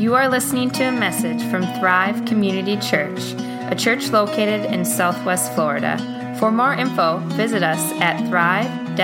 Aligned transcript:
You 0.00 0.14
are 0.14 0.30
listening 0.30 0.70
to 0.70 0.84
a 0.84 0.92
message 0.92 1.42
from 1.50 1.60
Thrive 1.78 2.24
Community 2.24 2.78
Church, 2.78 3.20
a 3.70 3.74
church 3.76 4.08
located 4.08 4.72
in 4.72 4.82
Southwest 4.82 5.52
Florida. 5.52 5.98
For 6.40 6.50
more 6.50 6.72
info, 6.72 7.18
visit 7.34 7.62
us 7.62 7.92
at 8.00 8.26
thrive-fl.org. 8.30 8.96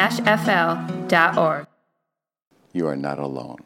You 2.72 2.86
are 2.86 2.96
not 2.96 3.18
alone. 3.18 3.58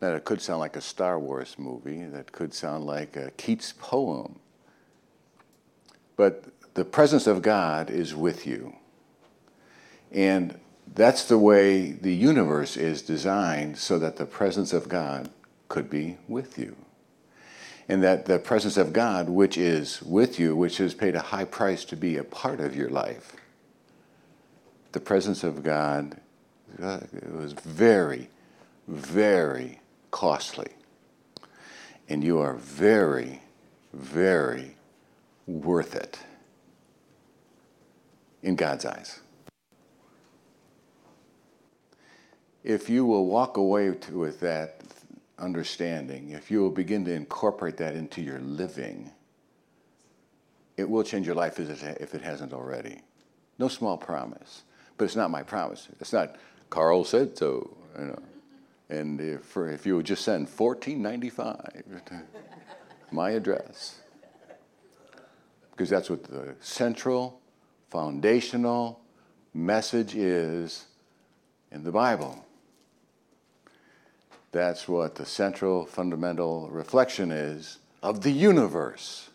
Now, 0.00 0.14
it 0.14 0.24
could 0.24 0.40
sound 0.40 0.60
like 0.60 0.76
a 0.76 0.80
Star 0.80 1.18
Wars 1.18 1.56
movie. 1.58 2.04
That 2.04 2.30
could 2.30 2.54
sound 2.54 2.86
like 2.86 3.16
a 3.16 3.32
Keats 3.32 3.74
poem. 3.76 4.38
But 6.14 6.44
the 6.74 6.84
presence 6.84 7.26
of 7.26 7.42
God 7.42 7.90
is 7.90 8.14
with 8.14 8.46
you. 8.46 8.76
And 10.12 10.60
that's 10.94 11.24
the 11.24 11.38
way 11.38 11.90
the 11.90 12.14
universe 12.14 12.76
is 12.76 13.02
designed 13.02 13.76
so 13.76 13.98
that 13.98 14.18
the 14.18 14.26
presence 14.26 14.72
of 14.72 14.88
God 14.88 15.30
could 15.74 15.90
be 15.90 16.16
with 16.28 16.56
you. 16.56 16.76
And 17.88 18.00
that 18.04 18.26
the 18.26 18.38
presence 18.38 18.76
of 18.76 18.92
God, 18.92 19.28
which 19.28 19.58
is 19.58 20.00
with 20.02 20.38
you, 20.38 20.54
which 20.54 20.78
has 20.78 20.94
paid 20.94 21.16
a 21.16 21.20
high 21.20 21.44
price 21.44 21.84
to 21.86 21.96
be 21.96 22.16
a 22.16 22.22
part 22.22 22.60
of 22.60 22.76
your 22.76 22.88
life, 22.88 23.34
the 24.92 25.00
presence 25.00 25.42
of 25.42 25.64
God 25.64 26.20
it 26.78 27.32
was 27.32 27.52
very, 27.52 28.28
very 28.86 29.80
costly. 30.12 30.70
And 32.08 32.22
you 32.22 32.38
are 32.38 32.54
very, 32.54 33.42
very 33.92 34.76
worth 35.46 35.96
it 35.96 36.20
in 38.42 38.54
God's 38.54 38.84
eyes. 38.84 39.20
If 42.62 42.88
you 42.88 43.04
will 43.04 43.26
walk 43.26 43.56
away 43.56 43.92
to, 43.92 44.18
with 44.18 44.40
that 44.40 44.83
understanding, 45.38 46.30
if 46.30 46.50
you 46.50 46.60
will 46.60 46.70
begin 46.70 47.04
to 47.04 47.12
incorporate 47.12 47.76
that 47.78 47.94
into 47.94 48.20
your 48.20 48.38
living, 48.38 49.10
it 50.76 50.88
will 50.88 51.02
change 51.02 51.26
your 51.26 51.36
life 51.36 51.58
if 51.58 52.14
it 52.14 52.22
hasn't 52.22 52.52
already. 52.52 53.00
No 53.58 53.68
small 53.68 53.96
promise, 53.96 54.62
but 54.96 55.04
it's 55.04 55.16
not 55.16 55.30
my 55.30 55.42
promise. 55.42 55.88
It's 56.00 56.12
not 56.12 56.36
Carl 56.70 57.04
said 57.04 57.38
so, 57.38 57.76
you 57.98 58.06
know. 58.06 58.18
And 58.90 59.20
if, 59.20 59.56
if 59.56 59.86
you 59.86 59.96
would 59.96 60.06
just 60.06 60.24
send 60.24 60.48
1495 60.48 61.84
my 63.10 63.30
address, 63.30 64.00
because 65.70 65.88
that's 65.88 66.10
what 66.10 66.24
the 66.24 66.54
central, 66.60 67.40
foundational 67.90 69.00
message 69.54 70.14
is 70.14 70.86
in 71.70 71.82
the 71.82 71.92
Bible. 71.92 72.43
That's 74.54 74.86
what 74.86 75.16
the 75.16 75.26
central, 75.26 75.84
fundamental 75.84 76.68
reflection 76.70 77.32
is 77.32 77.78
of 78.04 78.20
the 78.20 78.30
universe. 78.30 79.28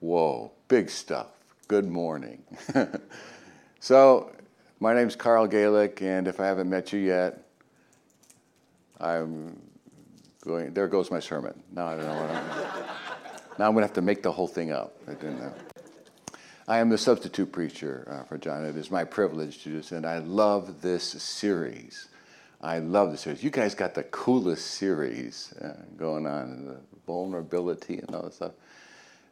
Whoa, 0.00 0.52
big 0.68 0.90
stuff. 0.90 1.28
Good 1.66 1.88
morning. 1.88 2.42
so, 3.80 4.30
my 4.80 4.92
name's 4.92 5.16
Carl 5.16 5.46
Gaelic, 5.46 6.02
and 6.02 6.28
if 6.28 6.40
I 6.40 6.46
haven't 6.46 6.68
met 6.68 6.92
you 6.92 7.00
yet, 7.00 7.42
I'm 9.00 9.58
going. 10.44 10.74
There 10.74 10.88
goes 10.88 11.10
my 11.10 11.20
sermon. 11.20 11.62
Now 11.72 11.86
I 11.86 11.96
don't 11.96 12.04
know 12.04 12.20
what 12.20 12.30
I'm. 12.30 12.48
now 13.58 13.66
I'm 13.66 13.72
going 13.72 13.76
to 13.76 13.86
have 13.86 13.94
to 13.94 14.02
make 14.02 14.22
the 14.22 14.32
whole 14.32 14.46
thing 14.46 14.72
up. 14.72 14.94
I 15.08 15.14
didn't 15.14 15.40
know. 15.40 15.54
I 16.68 16.80
am 16.80 16.90
the 16.90 16.98
substitute 16.98 17.50
preacher 17.50 18.06
uh, 18.10 18.24
for 18.24 18.36
John. 18.36 18.66
It 18.66 18.76
is 18.76 18.90
my 18.90 19.04
privilege 19.04 19.62
to 19.62 19.70
do 19.70 19.76
this, 19.78 19.90
and 19.90 20.04
I 20.04 20.18
love 20.18 20.82
this 20.82 21.02
series. 21.02 22.08
I 22.62 22.78
love 22.78 23.10
the 23.10 23.18
series. 23.18 23.42
You 23.42 23.50
guys 23.50 23.74
got 23.74 23.94
the 23.94 24.04
coolest 24.04 24.66
series 24.72 25.52
uh, 25.60 25.74
going 25.96 26.26
on, 26.26 26.66
the 26.66 26.76
vulnerability 27.06 27.98
and 27.98 28.14
all 28.14 28.22
that 28.22 28.34
stuff. 28.34 28.52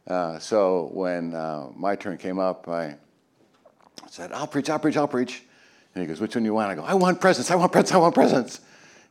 Uh, 0.05 0.39
so 0.39 0.89
when 0.93 1.33
uh, 1.33 1.69
my 1.75 1.95
turn 1.95 2.17
came 2.17 2.39
up, 2.39 2.67
I 2.67 2.95
said, 4.09 4.33
I'll 4.33 4.47
preach, 4.47 4.69
I'll 4.69 4.79
preach, 4.79 4.97
I'll 4.97 5.07
preach. 5.07 5.43
And 5.95 6.01
he 6.01 6.07
goes, 6.07 6.19
Which 6.19 6.35
one 6.35 6.43
do 6.43 6.47
you 6.47 6.53
want? 6.53 6.71
I 6.71 6.75
go, 6.75 6.83
I 6.83 6.93
want 6.93 7.21
presents, 7.21 7.51
I 7.51 7.55
want 7.55 7.71
presents, 7.71 7.93
I 7.93 7.97
want 7.97 8.13
presents. 8.13 8.59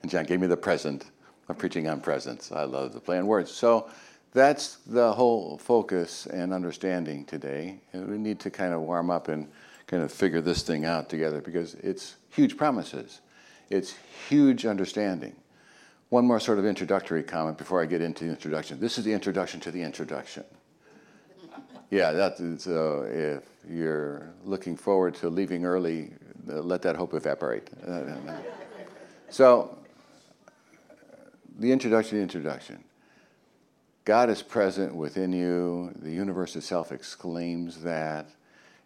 And 0.03 0.11
John 0.11 0.25
gave 0.25 0.41
me 0.41 0.47
the 0.47 0.57
present 0.57 1.07
of 1.49 1.57
preaching 1.57 1.89
on 1.89 2.01
presents. 2.01 2.53
I 2.53 2.65
love 2.65 2.93
the 2.93 3.01
play 3.01 3.19
on 3.19 3.27
words. 3.27 3.51
So 3.51 3.89
that's 4.33 4.77
the 4.87 5.13
whole 5.13 5.59
focus 5.59 6.27
and 6.27 6.53
understanding 6.53 7.25
today. 7.25 7.81
And 7.93 8.09
we 8.09 8.19
need 8.19 8.39
to 8.41 8.51
kind 8.51 8.75
of 8.75 8.83
warm 8.83 9.11
up 9.11 9.29
and 9.29 9.49
kind 9.87 10.03
of 10.03 10.13
figure 10.13 10.41
this 10.41 10.63
thing 10.63 10.85
out 10.85 11.09
together 11.09 11.41
because 11.41 11.75
it's 11.75 12.17
huge 12.31 12.57
promises, 12.57 13.21
it's 13.71 13.95
huge 14.29 14.67
understanding. 14.67 15.35
One 16.09 16.27
more 16.27 16.41
sort 16.41 16.59
of 16.59 16.67
introductory 16.67 17.23
comment 17.23 17.57
before 17.57 17.81
I 17.81 17.87
get 17.87 18.01
into 18.03 18.25
the 18.25 18.31
introduction. 18.31 18.81
This 18.81 18.99
is 18.99 19.05
the 19.05 19.13
introduction 19.13 19.61
to 19.61 19.71
the 19.71 19.83
introduction. 19.83 20.45
Yeah, 21.91 22.13
that's 22.13 22.67
uh, 22.67 23.03
if 23.13 23.45
you're 23.69 24.33
looking 24.45 24.77
forward 24.77 25.15
to 25.17 25.29
leaving 25.29 25.65
early, 25.65 26.13
uh, 26.49 26.55
let 26.61 26.83
that 26.83 26.97
hope 26.97 27.15
evaporate. 27.15 27.71
Uh, 27.87 28.17
so, 29.29 29.79
the 31.59 31.71
introduction, 31.71 32.19
the 32.19 32.23
introduction. 32.23 32.83
God 34.05 34.31
is 34.31 34.43
present 34.43 34.95
within 34.95 35.33
you. 35.33 35.93
The 35.97 36.11
universe 36.11 36.57
itself 36.57 36.91
exclaims 36.91 37.83
that. 37.83 38.27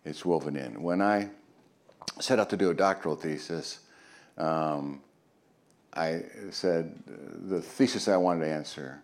It's 0.04 0.24
woven 0.24 0.56
in. 0.56 0.82
When 0.82 1.00
I 1.00 1.30
set 2.20 2.38
out 2.38 2.50
to 2.50 2.58
do 2.58 2.68
a 2.68 2.74
doctoral 2.74 3.16
thesis, 3.16 3.80
um, 4.38 5.00
I 5.94 6.22
said 6.50 6.94
the 7.06 7.60
thesis 7.60 8.08
I 8.08 8.16
wanted 8.16 8.46
to 8.46 8.52
answer, 8.52 9.02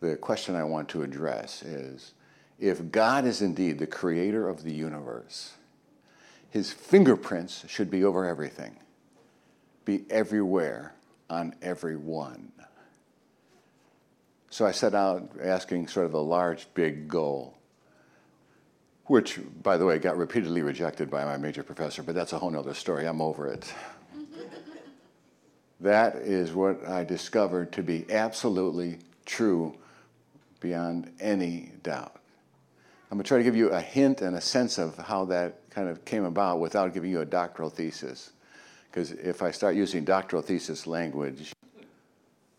the 0.00 0.16
question 0.16 0.54
I 0.54 0.64
want 0.64 0.88
to 0.90 1.02
address 1.02 1.62
is 1.62 2.14
if 2.58 2.90
God 2.90 3.24
is 3.24 3.42
indeed 3.42 3.78
the 3.78 3.86
creator 3.86 4.48
of 4.48 4.62
the 4.62 4.72
universe, 4.72 5.54
his 6.50 6.72
fingerprints 6.72 7.64
should 7.68 7.90
be 7.90 8.04
over 8.04 8.24
everything, 8.24 8.76
be 9.84 10.04
everywhere 10.10 10.94
on 11.28 11.54
everyone. 11.60 12.52
So 14.50 14.64
I 14.64 14.72
set 14.72 14.94
out 14.94 15.30
asking 15.42 15.88
sort 15.88 16.06
of 16.06 16.14
a 16.14 16.20
large, 16.20 16.66
big 16.74 17.06
goal, 17.06 17.58
which, 19.06 19.38
by 19.62 19.76
the 19.76 19.84
way, 19.84 19.98
got 19.98 20.16
repeatedly 20.16 20.62
rejected 20.62 21.10
by 21.10 21.24
my 21.24 21.36
major 21.36 21.62
professor, 21.62 22.02
but 22.02 22.14
that's 22.14 22.32
a 22.32 22.38
whole 22.38 22.56
other 22.56 22.74
story. 22.74 23.06
I'm 23.06 23.20
over 23.20 23.46
it. 23.46 23.72
That 25.80 26.16
is 26.16 26.52
what 26.52 26.86
I 26.86 27.04
discovered 27.04 27.72
to 27.72 27.82
be 27.82 28.04
absolutely 28.10 28.98
true 29.24 29.76
beyond 30.60 31.12
any 31.20 31.72
doubt. 31.82 32.16
I'm 33.10 33.16
going 33.16 33.24
to 33.24 33.28
try 33.28 33.38
to 33.38 33.44
give 33.44 33.56
you 33.56 33.70
a 33.70 33.80
hint 33.80 34.20
and 34.20 34.36
a 34.36 34.40
sense 34.40 34.76
of 34.76 34.96
how 34.98 35.24
that 35.26 35.70
kind 35.70 35.88
of 35.88 36.04
came 36.04 36.24
about 36.24 36.60
without 36.60 36.92
giving 36.92 37.10
you 37.10 37.20
a 37.20 37.24
doctoral 37.24 37.70
thesis. 37.70 38.32
Because 38.90 39.12
if 39.12 39.42
I 39.42 39.50
start 39.50 39.76
using 39.76 40.04
doctoral 40.04 40.42
thesis 40.42 40.86
language, 40.86 41.52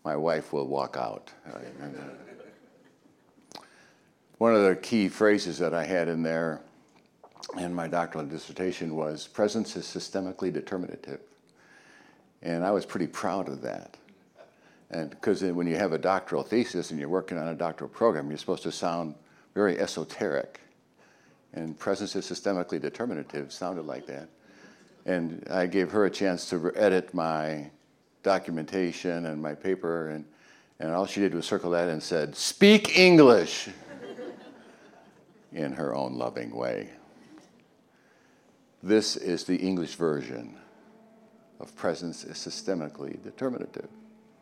my 0.04 0.16
wife 0.16 0.52
will 0.52 0.66
walk 0.66 0.96
out. 0.96 1.30
One 4.38 4.54
of 4.54 4.64
the 4.64 4.76
key 4.76 5.08
phrases 5.08 5.58
that 5.58 5.74
I 5.74 5.84
had 5.84 6.08
in 6.08 6.22
there 6.22 6.62
in 7.58 7.74
my 7.74 7.86
doctoral 7.86 8.24
dissertation 8.24 8.96
was 8.96 9.26
presence 9.26 9.76
is 9.76 9.84
systemically 9.84 10.52
determinative. 10.52 11.20
And 12.42 12.64
I 12.64 12.70
was 12.70 12.86
pretty 12.86 13.06
proud 13.06 13.48
of 13.48 13.62
that. 13.62 13.96
And 14.90 15.10
because 15.10 15.42
when 15.42 15.66
you 15.66 15.76
have 15.76 15.92
a 15.92 15.98
doctoral 15.98 16.42
thesis 16.42 16.90
and 16.90 16.98
you're 16.98 17.08
working 17.08 17.38
on 17.38 17.48
a 17.48 17.54
doctoral 17.54 17.90
program, 17.90 18.28
you're 18.28 18.38
supposed 18.38 18.64
to 18.64 18.72
sound 18.72 19.14
very 19.54 19.78
esoteric. 19.78 20.60
And 21.52 21.78
presence 21.78 22.16
is 22.16 22.28
systemically 22.28 22.80
determinative 22.80 23.52
sounded 23.52 23.86
like 23.86 24.06
that. 24.06 24.28
And 25.06 25.46
I 25.50 25.66
gave 25.66 25.90
her 25.92 26.06
a 26.06 26.10
chance 26.10 26.48
to 26.50 26.72
edit 26.74 27.14
my 27.14 27.70
documentation 28.22 29.26
and 29.26 29.40
my 29.40 29.54
paper, 29.54 30.10
and, 30.10 30.24
and 30.78 30.90
all 30.90 31.06
she 31.06 31.20
did 31.20 31.34
was 31.34 31.46
circle 31.46 31.70
that 31.70 31.88
and 31.88 32.02
said, 32.02 32.36
Speak 32.36 32.98
English 32.98 33.68
in 35.52 35.72
her 35.72 35.94
own 35.94 36.14
loving 36.14 36.54
way. 36.54 36.90
This 38.82 39.16
is 39.16 39.44
the 39.44 39.56
English 39.56 39.94
version 39.94 40.56
of 41.60 41.76
presence 41.76 42.24
is 42.24 42.36
systemically 42.36 43.22
determinative. 43.22 43.88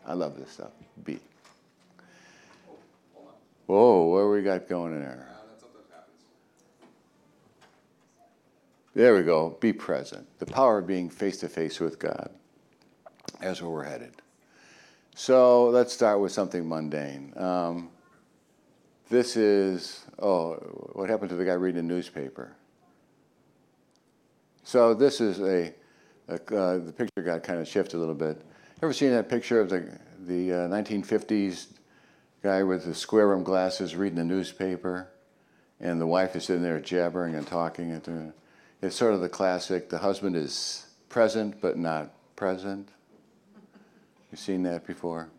I 0.06 0.14
love 0.14 0.38
this 0.38 0.52
stuff. 0.52 0.70
B. 1.04 1.18
Whoa, 3.66 4.04
what 4.04 4.32
we 4.32 4.42
got 4.42 4.68
going 4.68 4.94
in 4.94 5.00
there? 5.00 5.28
There 8.94 9.14
we 9.14 9.22
go. 9.22 9.56
Be 9.60 9.72
present. 9.72 10.26
The 10.38 10.46
power 10.46 10.78
of 10.78 10.86
being 10.86 11.10
face 11.10 11.38
to 11.40 11.48
face 11.48 11.78
with 11.78 11.98
God. 11.98 12.30
As 13.40 13.60
where 13.60 13.70
we're 13.70 13.84
headed. 13.84 14.14
So 15.14 15.68
let's 15.68 15.92
start 15.92 16.20
with 16.20 16.32
something 16.32 16.66
mundane. 16.66 17.32
Um, 17.36 17.90
this 19.10 19.36
is, 19.36 20.04
oh, 20.18 20.54
what 20.94 21.10
happened 21.10 21.30
to 21.30 21.36
the 21.36 21.44
guy 21.44 21.52
reading 21.52 21.86
the 21.86 21.94
newspaper? 21.94 22.52
So 24.64 24.94
this 24.94 25.20
is 25.20 25.40
a 25.40 25.74
uh, 26.28 26.78
the 26.78 26.92
picture 26.96 27.22
got 27.22 27.42
kind 27.42 27.60
of 27.60 27.68
shifted 27.68 27.96
a 27.96 28.00
little 28.00 28.14
bit. 28.14 28.42
Ever 28.82 28.92
seen 28.92 29.10
that 29.10 29.28
picture 29.28 29.60
of 29.60 29.70
the, 29.70 29.98
the 30.26 30.52
uh, 30.52 30.56
1950s 30.68 31.68
guy 32.42 32.62
with 32.62 32.84
the 32.84 32.94
square 32.94 33.28
rim 33.28 33.42
glasses 33.42 33.96
reading 33.96 34.18
the 34.18 34.24
newspaper, 34.24 35.08
and 35.80 36.00
the 36.00 36.06
wife 36.06 36.36
is 36.36 36.44
sitting 36.44 36.62
there 36.62 36.80
jabbering 36.80 37.34
and 37.34 37.46
talking. 37.46 37.90
It's 38.82 38.96
sort 38.96 39.14
of 39.14 39.20
the 39.20 39.28
classic 39.28 39.88
the 39.88 39.98
husband 39.98 40.36
is 40.36 40.86
present 41.08 41.60
but 41.60 41.76
not 41.76 42.10
present. 42.36 42.88
You've 44.30 44.40
seen 44.40 44.62
that 44.64 44.86
before? 44.86 45.30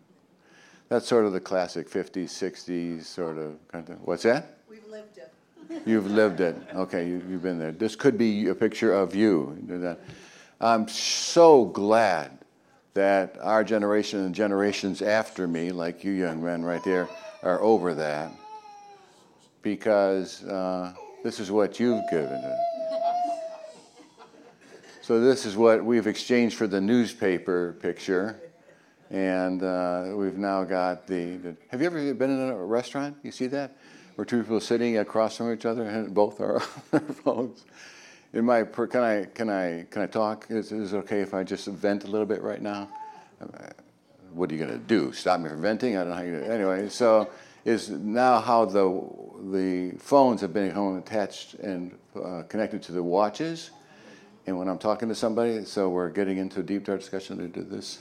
That's 0.89 1.07
sort 1.07 1.25
of 1.25 1.33
the 1.33 1.39
classic 1.39 1.87
50s, 1.89 2.25
60s 2.25 3.03
sort 3.03 3.37
of 3.37 3.55
kind 3.67 3.87
of. 3.89 4.01
What's 4.01 4.23
that? 4.23 4.57
We've 4.67 4.87
lived 4.87 5.17
it. 5.17 5.31
You've 5.85 6.09
lived 6.09 6.41
it. 6.41 6.55
Okay, 6.73 7.07
you, 7.07 7.19
have 7.19 7.43
been 7.43 7.59
there. 7.59 7.71
This 7.71 7.95
could 7.95 8.17
be 8.17 8.47
a 8.47 8.55
picture 8.55 8.91
of 8.91 9.13
you. 9.13 9.95
I'm 10.61 10.87
so 10.89 11.65
glad 11.65 12.37
that 12.93 13.37
our 13.41 13.63
generation 13.63 14.25
and 14.25 14.35
generations 14.35 15.01
after 15.01 15.47
me, 15.47 15.71
like 15.71 16.03
you 16.03 16.11
young 16.11 16.43
men 16.43 16.63
right 16.63 16.83
there, 16.83 17.07
are 17.43 17.61
over 17.61 17.93
that 17.93 18.31
because 19.61 20.43
uh, 20.43 20.93
this 21.23 21.39
is 21.39 21.49
what 21.49 21.79
you've 21.79 22.03
given. 22.09 22.43
So, 25.01 25.21
this 25.21 25.45
is 25.45 25.55
what 25.55 25.83
we've 25.83 26.07
exchanged 26.07 26.55
for 26.55 26.67
the 26.67 26.81
newspaper 26.81 27.77
picture. 27.81 28.39
And 29.09 29.63
uh, 29.63 30.11
we've 30.13 30.37
now 30.37 30.63
got 30.63 31.07
the, 31.07 31.37
the, 31.37 31.57
Have 31.69 31.81
you 31.81 31.87
ever 31.87 32.13
been 32.13 32.29
in 32.29 32.49
a 32.49 32.55
restaurant? 32.55 33.17
You 33.23 33.31
see 33.31 33.47
that? 33.47 33.75
Where 34.15 34.25
two 34.25 34.41
people 34.41 34.57
are 34.57 34.61
sitting 34.61 34.97
across 34.97 35.37
from 35.37 35.51
each 35.51 35.65
other 35.65 35.83
and 35.83 36.13
both 36.13 36.39
are 36.41 36.57
on 36.61 36.61
their 36.91 37.01
phones. 37.01 37.63
In 38.33 38.45
my, 38.45 38.63
can 38.63 39.01
I, 39.01 39.25
can 39.25 39.49
I, 39.49 39.85
can 39.89 40.03
I 40.03 40.07
talk? 40.07 40.45
Is, 40.49 40.71
is 40.71 40.93
it 40.93 40.97
okay 40.97 41.21
if 41.21 41.33
I 41.33 41.43
just 41.43 41.65
vent 41.65 42.03
a 42.03 42.07
little 42.07 42.27
bit 42.27 42.41
right 42.41 42.61
now? 42.61 42.87
What 44.33 44.51
are 44.51 44.53
you 44.53 44.63
going 44.63 44.77
to 44.77 44.85
do? 44.85 45.11
Stop 45.11 45.39
me 45.39 45.49
from 45.49 45.61
venting? 45.61 45.97
I 45.97 46.01
don't 46.01 46.09
know 46.09 46.15
how 46.15 46.21
you. 46.21 46.35
Anyway, 46.35 46.89
so 46.89 47.29
is 47.65 47.89
now 47.89 48.39
how 48.39 48.65
the 48.65 49.01
the 49.51 49.97
phones 49.97 50.41
have 50.41 50.53
become 50.53 50.97
attached 50.97 51.55
and 51.55 51.97
uh, 52.15 52.43
connected 52.43 52.81
to 52.83 52.91
the 52.91 53.01
watches. 53.01 53.71
And 54.45 54.57
when 54.57 54.67
I'm 54.67 54.77
talking 54.77 55.09
to 55.09 55.15
somebody, 55.15 55.63
so 55.65 55.89
we're 55.89 56.09
getting 56.09 56.37
into 56.37 56.59
a 56.59 56.63
deep 56.63 56.85
dark 56.85 56.99
discussion 56.99 57.37
to 57.37 57.47
do 57.47 57.63
this. 57.63 57.99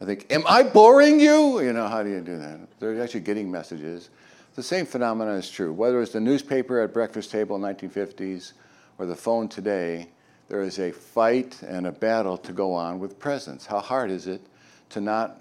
I 0.00 0.04
think, 0.04 0.26
am 0.30 0.42
I 0.48 0.62
boring 0.62 1.20
you? 1.20 1.60
You 1.60 1.72
know, 1.72 1.86
how 1.86 2.02
do 2.02 2.10
you 2.10 2.20
do 2.20 2.36
that? 2.38 2.58
They're 2.80 3.00
actually 3.02 3.20
getting 3.20 3.50
messages. 3.50 4.10
The 4.54 4.62
same 4.62 4.84
phenomenon 4.84 5.36
is 5.36 5.48
true. 5.48 5.72
Whether 5.72 6.02
it's 6.02 6.12
the 6.12 6.20
newspaper 6.20 6.80
at 6.80 6.92
breakfast 6.92 7.30
table 7.30 7.56
in 7.56 7.62
1950s 7.62 8.52
or 8.98 9.06
the 9.06 9.16
phone 9.16 9.48
today, 9.48 10.08
there 10.48 10.60
is 10.60 10.78
a 10.78 10.92
fight 10.92 11.62
and 11.62 11.86
a 11.86 11.92
battle 11.92 12.36
to 12.36 12.52
go 12.52 12.74
on 12.74 12.98
with 12.98 13.18
presence. 13.18 13.64
How 13.64 13.80
hard 13.80 14.10
is 14.10 14.26
it 14.26 14.42
to 14.90 15.00
not 15.00 15.40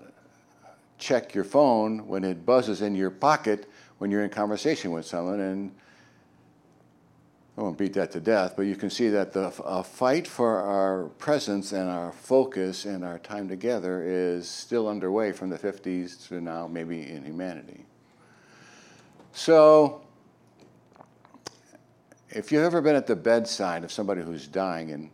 check 0.98 1.36
your 1.36 1.44
phone 1.44 2.08
when 2.08 2.24
it 2.24 2.46
buzzes 2.46 2.81
in 2.81 2.96
your 2.96 3.10
pocket 3.10 3.69
when 3.98 4.12
you're 4.12 4.24
in 4.24 4.30
conversation 4.30 4.92
with 4.92 5.06
someone? 5.06 5.42
And 5.42 5.72
I 7.58 7.62
won't 7.63 7.78
beat 7.78 7.92
that 7.96 8.12
to 8.12 8.22
death, 8.22 8.54
but 8.56 8.62
you 8.62 8.78
can 8.78 8.90
see 8.90 9.10
that 9.10 9.34
the 9.34 9.52
fight 9.52 10.25
for 10.25 10.58
our 10.62 11.10
presence 11.18 11.74
and 11.74 11.90
our 11.90 12.13
focus 12.13 12.86
and 12.86 13.04
our 13.04 13.19
time 13.19 13.50
together 13.50 14.04
is 14.06 14.48
still 14.48 14.88
underway 14.88 15.34
from 15.34 15.50
the 15.50 15.58
50s 15.58 16.30
to 16.30 16.40
now, 16.40 16.66
maybe 16.66 17.10
in 17.12 17.25
humanity. 17.25 17.86
So, 19.33 20.01
if 22.30 22.51
you've 22.51 22.63
ever 22.63 22.81
been 22.81 22.95
at 22.95 23.07
the 23.07 23.16
bedside 23.16 23.83
of 23.83 23.92
somebody 23.92 24.22
who's 24.22 24.48
dying 24.48 24.89
in 24.89 25.10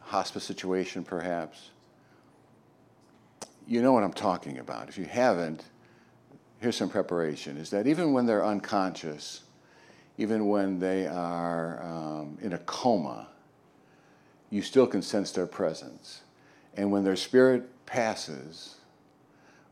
a 0.00 0.04
hospice 0.04 0.44
situation, 0.44 1.04
perhaps, 1.04 1.70
you 3.66 3.82
know 3.82 3.92
what 3.92 4.02
I'm 4.02 4.12
talking 4.12 4.58
about. 4.58 4.88
If 4.88 4.98
you 4.98 5.04
haven't, 5.04 5.64
here's 6.60 6.76
some 6.76 6.88
preparation 6.88 7.56
is 7.56 7.70
that 7.70 7.86
even 7.86 8.12
when 8.12 8.26
they're 8.26 8.44
unconscious, 8.44 9.42
even 10.18 10.48
when 10.48 10.78
they 10.78 11.06
are 11.06 11.82
um, 11.82 12.38
in 12.40 12.52
a 12.52 12.58
coma, 12.58 13.28
you 14.50 14.62
still 14.62 14.86
can 14.86 15.02
sense 15.02 15.32
their 15.32 15.46
presence. 15.46 16.22
And 16.76 16.92
when 16.92 17.04
their 17.04 17.16
spirit 17.16 17.68
passes, 17.86 18.76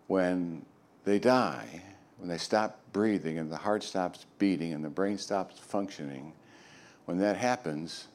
when 0.06 0.64
they 1.04 1.18
die, 1.18 1.82
when 2.20 2.28
they 2.28 2.38
stop 2.38 2.78
breathing 2.92 3.38
and 3.38 3.50
the 3.50 3.56
heart 3.56 3.82
stops 3.82 4.26
beating 4.38 4.74
and 4.74 4.84
the 4.84 4.90
brain 4.90 5.16
stops 5.16 5.58
functioning, 5.58 6.34
when 7.06 7.18
that 7.18 7.36
happens, 7.36 8.08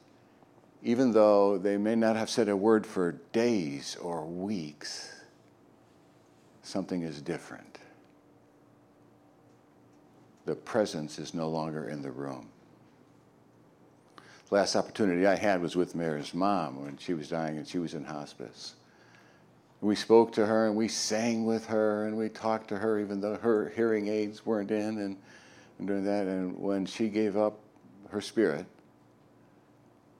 even 0.82 1.12
though 1.12 1.58
they 1.58 1.76
may 1.76 1.96
not 1.96 2.14
have 2.14 2.30
said 2.30 2.48
a 2.48 2.56
word 2.56 2.86
for 2.86 3.12
days 3.32 3.96
or 4.00 4.24
weeks, 4.24 5.12
something 6.62 7.02
is 7.02 7.20
different. 7.20 7.78
The 10.44 10.54
presence 10.54 11.18
is 11.18 11.34
no 11.34 11.48
longer 11.48 11.88
in 11.88 12.02
the 12.02 12.12
room. 12.12 12.48
The 14.48 14.54
last 14.54 14.76
opportunity 14.76 15.26
I 15.26 15.34
had 15.34 15.60
was 15.60 15.74
with 15.74 15.96
Mary's 15.96 16.32
mom 16.32 16.84
when 16.84 16.96
she 16.98 17.14
was 17.14 17.28
dying 17.28 17.56
and 17.58 17.66
she 17.66 17.78
was 17.78 17.94
in 17.94 18.04
hospice 18.04 18.76
we 19.86 19.94
spoke 19.94 20.32
to 20.32 20.44
her 20.44 20.66
and 20.66 20.74
we 20.74 20.88
sang 20.88 21.46
with 21.46 21.66
her 21.66 22.06
and 22.06 22.16
we 22.16 22.28
talked 22.28 22.68
to 22.68 22.76
her 22.76 22.98
even 22.98 23.20
though 23.20 23.36
her 23.36 23.72
hearing 23.76 24.08
aids 24.08 24.44
weren't 24.44 24.72
in 24.72 24.98
and, 24.98 25.16
and 25.78 25.86
doing 25.86 26.04
that. 26.04 26.26
And 26.26 26.58
when 26.58 26.84
she 26.84 27.08
gave 27.08 27.36
up 27.36 27.60
her 28.10 28.20
spirit, 28.20 28.66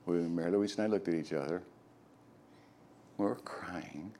we, 0.06 0.18
Mary 0.18 0.52
Louise 0.52 0.76
and 0.78 0.84
I 0.84 0.86
looked 0.86 1.08
at 1.08 1.14
each 1.14 1.32
other. 1.32 1.62
We 3.18 3.24
were 3.24 3.34
crying. 3.34 4.12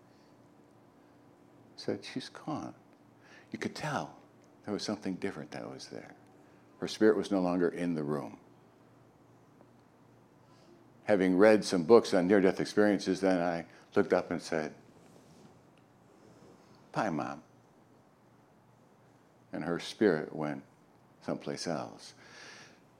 Said, 1.76 2.00
She's 2.12 2.28
gone. 2.28 2.74
You 3.52 3.58
could 3.60 3.76
tell 3.76 4.16
there 4.64 4.74
was 4.74 4.82
something 4.82 5.14
different 5.14 5.52
that 5.52 5.70
was 5.70 5.86
there. 5.86 6.12
Her 6.80 6.88
spirit 6.88 7.16
was 7.16 7.30
no 7.30 7.40
longer 7.40 7.68
in 7.68 7.94
the 7.94 8.02
room. 8.02 8.36
Having 11.04 11.38
read 11.38 11.64
some 11.64 11.84
books 11.84 12.12
on 12.14 12.26
near 12.26 12.40
death 12.40 12.58
experiences, 12.58 13.20
then 13.20 13.40
I 13.40 13.64
looked 13.94 14.12
up 14.12 14.32
and 14.32 14.42
said, 14.42 14.74
Bye, 16.96 17.10
Mom. 17.10 17.42
And 19.52 19.62
her 19.64 19.78
spirit 19.78 20.34
went 20.34 20.62
someplace 21.26 21.66
else. 21.66 22.14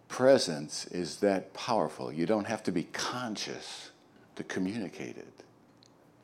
Presence 0.09 0.85
is 0.89 1.17
that 1.21 1.55
powerful. 1.55 2.13
You 2.13 2.27
don't 2.27 2.47
have 2.47 2.63
to 2.65 2.73
be 2.73 2.83
conscious 2.93 3.91
to 4.35 4.45
communicate 4.45 5.17
it. 5.17 5.33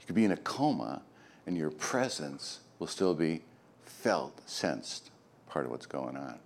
You 0.01 0.07
could 0.07 0.15
be 0.15 0.27
in 0.27 0.33
a 0.33 0.37
coma, 0.37 1.01
and 1.47 1.57
your 1.57 1.71
presence 1.71 2.61
will 2.79 2.87
still 2.89 3.15
be 3.15 3.41
felt, 3.87 4.39
sensed, 4.45 5.11
part 5.49 5.64
of 5.64 5.71
what's 5.71 5.87
going 5.87 6.19
on. 6.19 6.38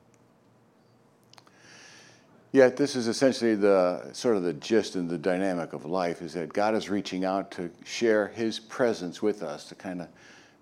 Yet 2.53 2.77
this 2.77 2.95
is 2.95 3.09
essentially 3.09 3.57
the 3.57 4.13
sort 4.13 4.37
of 4.37 4.45
the 4.45 4.53
gist 4.53 4.95
and 4.95 5.11
the 5.11 5.19
dynamic 5.19 5.73
of 5.73 5.85
life 5.85 6.23
is 6.23 6.35
that 6.35 6.53
God 6.53 6.77
is 6.77 6.89
reaching 6.89 7.25
out 7.25 7.51
to 7.53 7.69
share 7.85 8.29
his 8.29 8.61
presence 8.61 9.21
with 9.21 9.43
us 9.43 9.65
to 9.71 9.75
kind 9.75 10.01
of 10.01 10.09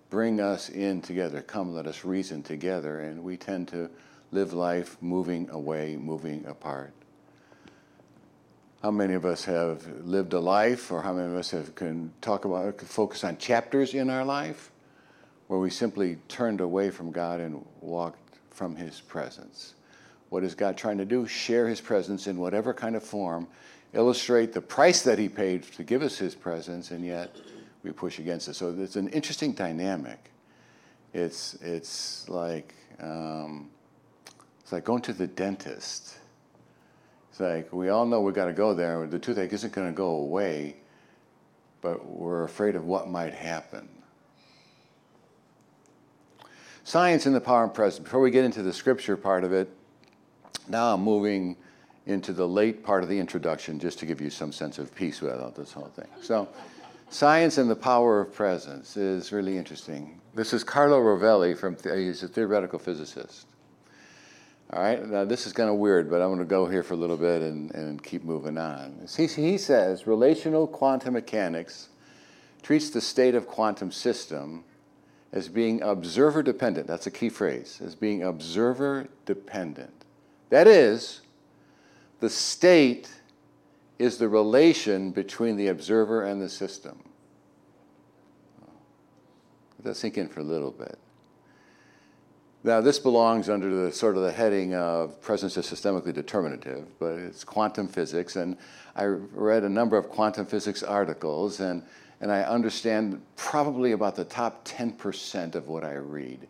bring 0.09 0.39
us 0.39 0.69
in 0.69 1.01
together. 1.01 1.41
Come, 1.41 1.73
let 1.73 1.87
us 1.87 2.05
reason 2.05 2.43
together. 2.43 2.99
And 2.99 3.23
we 3.23 3.37
tend 3.37 3.67
to 3.69 3.89
live 4.31 4.53
life 4.53 4.97
moving 5.01 5.49
away, 5.49 5.95
moving 5.97 6.45
apart. 6.45 6.93
How 8.81 8.91
many 8.91 9.13
of 9.13 9.25
us 9.25 9.45
have 9.45 9.87
lived 10.05 10.33
a 10.33 10.39
life, 10.39 10.91
or 10.91 11.01
how 11.01 11.13
many 11.13 11.27
of 11.27 11.35
us 11.35 11.49
have 11.51 11.73
can 11.73 12.13
talk 12.21 12.45
about 12.45 12.79
focus 12.81 13.23
on 13.23 13.37
chapters 13.37 13.95
in 13.95 14.11
our 14.11 14.23
life, 14.23 14.71
where 15.47 15.59
we 15.59 15.71
simply 15.71 16.17
turned 16.27 16.61
away 16.61 16.91
from 16.91 17.11
God 17.11 17.39
and 17.39 17.65
walked 17.81 18.37
from 18.51 18.75
His 18.75 19.01
presence? 19.01 19.73
What 20.29 20.43
is 20.43 20.53
God 20.53 20.77
trying 20.77 20.99
to 20.99 21.05
do? 21.05 21.25
Share 21.25 21.67
His 21.67 21.81
presence 21.81 22.27
in 22.27 22.37
whatever 22.37 22.73
kind 22.73 22.95
of 22.95 23.03
form, 23.03 23.47
illustrate 23.93 24.53
the 24.53 24.61
price 24.61 25.01
that 25.01 25.17
He 25.17 25.29
paid 25.29 25.63
to 25.63 25.83
give 25.83 26.03
us 26.03 26.17
His 26.17 26.35
presence, 26.35 26.91
and 26.91 27.03
yet 27.03 27.35
we 27.85 27.91
push 27.91 28.19
against 28.19 28.47
it. 28.47 28.55
So 28.55 28.75
it's 28.77 28.95
an 28.95 29.07
interesting 29.09 29.53
dynamic. 29.53 30.31
It's 31.13 31.53
it's 31.61 32.27
like 32.27 32.73
um, 32.99 33.69
it's 34.61 34.71
like 34.71 34.83
going 34.83 35.03
to 35.03 35.13
the 35.13 35.27
dentist. 35.27 36.17
It's 37.29 37.39
like 37.39 37.71
we 37.71 37.89
all 37.89 38.05
know 38.05 38.21
we 38.21 38.33
got 38.33 38.45
to 38.45 38.53
go 38.53 38.73
there. 38.73 39.05
The 39.07 39.19
toothache 39.19 39.53
isn't 39.53 39.71
going 39.71 39.87
to 39.87 39.93
go 39.93 40.09
away, 40.09 40.77
but 41.81 42.05
we're 42.05 42.43
afraid 42.43 42.75
of 42.75 42.85
what 42.85 43.07
might 43.07 43.33
happen. 43.33 43.87
Science 46.83 47.25
and 47.25 47.35
the 47.35 47.41
power 47.41 47.63
and 47.63 47.73
presence. 47.73 48.03
Before 48.03 48.19
we 48.19 48.31
get 48.31 48.45
into 48.45 48.61
the 48.61 48.73
scripture 48.73 49.17
part 49.17 49.43
of 49.43 49.53
it, 49.53 49.69
now 50.67 50.93
I'm 50.93 51.01
moving 51.01 51.55
into 52.05 52.33
the 52.33 52.47
late 52.47 52.83
part 52.83 53.01
of 53.01 53.09
the 53.09 53.17
introduction 53.17 53.79
just 53.79 53.97
to 53.99 54.05
give 54.05 54.21
you 54.21 54.29
some 54.29 54.51
sense 54.51 54.77
of 54.77 54.93
peace 54.93 55.21
about 55.21 55.55
this 55.55 55.71
whole 55.71 55.91
thing. 55.95 56.07
So. 56.21 56.47
Science 57.09 57.57
and 57.57 57.69
the 57.69 57.75
Power 57.75 58.19
of 58.19 58.33
Presence 58.33 58.97
is 58.97 59.31
really 59.31 59.57
interesting. 59.57 60.19
This 60.33 60.53
is 60.53 60.63
Carlo 60.63 60.99
Rovelli 60.99 61.57
from, 61.57 61.77
he's 61.83 62.23
a 62.23 62.27
theoretical 62.27 62.79
physicist. 62.79 63.47
All 64.73 64.81
right, 64.81 65.07
now 65.07 65.23
this 65.23 65.45
is 65.45 65.53
kind 65.53 65.69
of 65.69 65.75
weird, 65.75 66.09
but 66.09 66.21
I'm 66.21 66.29
going 66.29 66.39
to 66.39 66.45
go 66.45 66.65
here 66.65 66.81
for 66.83 66.95
a 66.95 66.97
little 66.97 67.15
bit 67.15 67.41
and, 67.43 67.73
and 67.75 68.03
keep 68.03 68.23
moving 68.23 68.57
on. 68.57 69.07
He, 69.15 69.27
he 69.27 69.57
says 69.57 70.07
relational 70.07 70.65
quantum 70.65 71.13
mechanics 71.13 71.89
treats 72.63 72.89
the 72.89 72.99
state 72.99 73.35
of 73.35 73.45
quantum 73.45 73.91
system 73.91 74.63
as 75.31 75.47
being 75.47 75.81
observer 75.83 76.41
dependent. 76.41 76.87
That's 76.87 77.05
a 77.05 77.11
key 77.11 77.29
phrase, 77.29 77.79
as 77.85 77.93
being 77.93 78.23
observer 78.23 79.07
dependent. 79.25 80.05
That 80.49 80.67
is, 80.67 81.21
the 82.19 82.29
state 82.29 83.09
is 83.97 84.17
the 84.17 84.27
relation 84.27 85.11
between 85.11 85.55
the 85.55 85.67
observer 85.67 86.23
and 86.23 86.41
the 86.41 86.49
system. 86.49 87.01
Let 89.77 89.85
that 89.85 89.95
sink 89.95 90.17
in 90.17 90.27
for 90.27 90.41
a 90.41 90.43
little 90.43 90.71
bit. 90.71 90.97
Now, 92.65 92.81
this 92.81 92.97
belongs 92.97 93.47
under 93.47 93.69
the 93.69 93.91
sort 93.91 94.17
of 94.17 94.23
the 94.23 94.31
heading 94.31 94.73
of 94.73 95.21
presence 95.21 95.55
is 95.55 95.67
systemically 95.67 96.11
determinative, 96.11 96.87
but 96.97 97.13
it's 97.13 97.43
quantum 97.43 97.87
physics, 97.87 98.37
and 98.37 98.57
I 98.95 99.03
read 99.03 99.63
a 99.63 99.69
number 99.69 99.97
of 99.97 100.09
quantum 100.09 100.47
physics 100.47 100.81
articles, 100.81 101.59
and, 101.59 101.83
and 102.21 102.31
I 102.31 102.41
understand 102.41 103.21
probably 103.35 103.91
about 103.91 104.15
the 104.15 104.25
top 104.25 104.65
10% 104.67 105.53
of 105.53 105.67
what 105.67 105.83
I 105.83 105.93
read. 105.93 106.47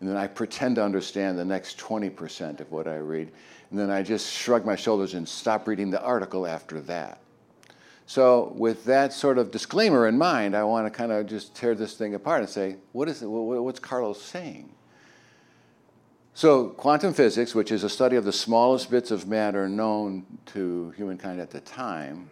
And 0.00 0.08
then 0.08 0.16
I 0.16 0.26
pretend 0.26 0.74
to 0.76 0.84
understand 0.84 1.38
the 1.38 1.44
next 1.44 1.78
20% 1.78 2.58
of 2.58 2.72
what 2.72 2.88
I 2.88 2.96
read, 2.96 3.30
and 3.72 3.80
then 3.80 3.90
I 3.90 4.02
just 4.02 4.30
shrug 4.30 4.66
my 4.66 4.76
shoulders 4.76 5.14
and 5.14 5.26
stop 5.26 5.66
reading 5.66 5.90
the 5.90 6.02
article 6.02 6.46
after 6.46 6.78
that. 6.82 7.20
So, 8.04 8.52
with 8.54 8.84
that 8.84 9.14
sort 9.14 9.38
of 9.38 9.50
disclaimer 9.50 10.06
in 10.06 10.18
mind, 10.18 10.54
I 10.54 10.62
want 10.64 10.86
to 10.86 10.90
kind 10.90 11.10
of 11.10 11.26
just 11.26 11.56
tear 11.56 11.74
this 11.74 11.94
thing 11.94 12.14
apart 12.14 12.40
and 12.40 12.50
say, 12.50 12.76
what 12.92 13.08
is 13.08 13.22
it, 13.22 13.26
what's 13.26 13.80
Carlos 13.80 14.20
saying? 14.20 14.68
So, 16.34 16.68
quantum 16.68 17.14
physics, 17.14 17.54
which 17.54 17.72
is 17.72 17.82
a 17.82 17.88
study 17.88 18.16
of 18.16 18.26
the 18.26 18.32
smallest 18.32 18.90
bits 18.90 19.10
of 19.10 19.26
matter 19.26 19.70
known 19.70 20.26
to 20.46 20.90
humankind 20.90 21.40
at 21.40 21.50
the 21.50 21.60
time, 21.60 22.28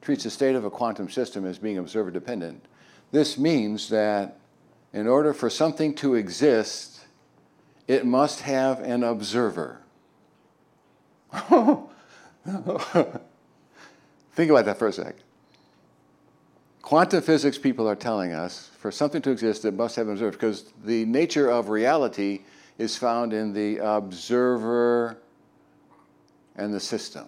treats 0.00 0.24
the 0.24 0.30
state 0.30 0.54
of 0.54 0.64
a 0.64 0.70
quantum 0.70 1.10
system 1.10 1.44
as 1.44 1.58
being 1.58 1.76
observer 1.76 2.10
dependent. 2.10 2.64
This 3.12 3.36
means 3.36 3.90
that 3.90 4.38
in 4.94 5.06
order 5.06 5.34
for 5.34 5.50
something 5.50 5.94
to 5.96 6.14
exist, 6.14 7.00
it 7.86 8.06
must 8.06 8.40
have 8.40 8.80
an 8.80 9.04
observer. 9.04 9.82
Think 14.32 14.50
about 14.50 14.64
that 14.64 14.78
for 14.78 14.88
a 14.88 14.92
second. 14.92 15.22
Quantum 16.82 17.22
physics 17.22 17.58
people 17.58 17.88
are 17.88 17.94
telling 17.94 18.32
us 18.32 18.70
for 18.78 18.90
something 18.90 19.22
to 19.22 19.30
exist, 19.30 19.64
it 19.64 19.74
must 19.74 19.96
have 19.96 20.06
an 20.06 20.14
observer 20.14 20.32
because 20.32 20.72
the 20.84 21.04
nature 21.04 21.48
of 21.48 21.68
reality 21.68 22.40
is 22.78 22.96
found 22.96 23.32
in 23.32 23.52
the 23.52 23.78
observer 23.78 25.18
and 26.56 26.72
the 26.72 26.80
system. 26.80 27.26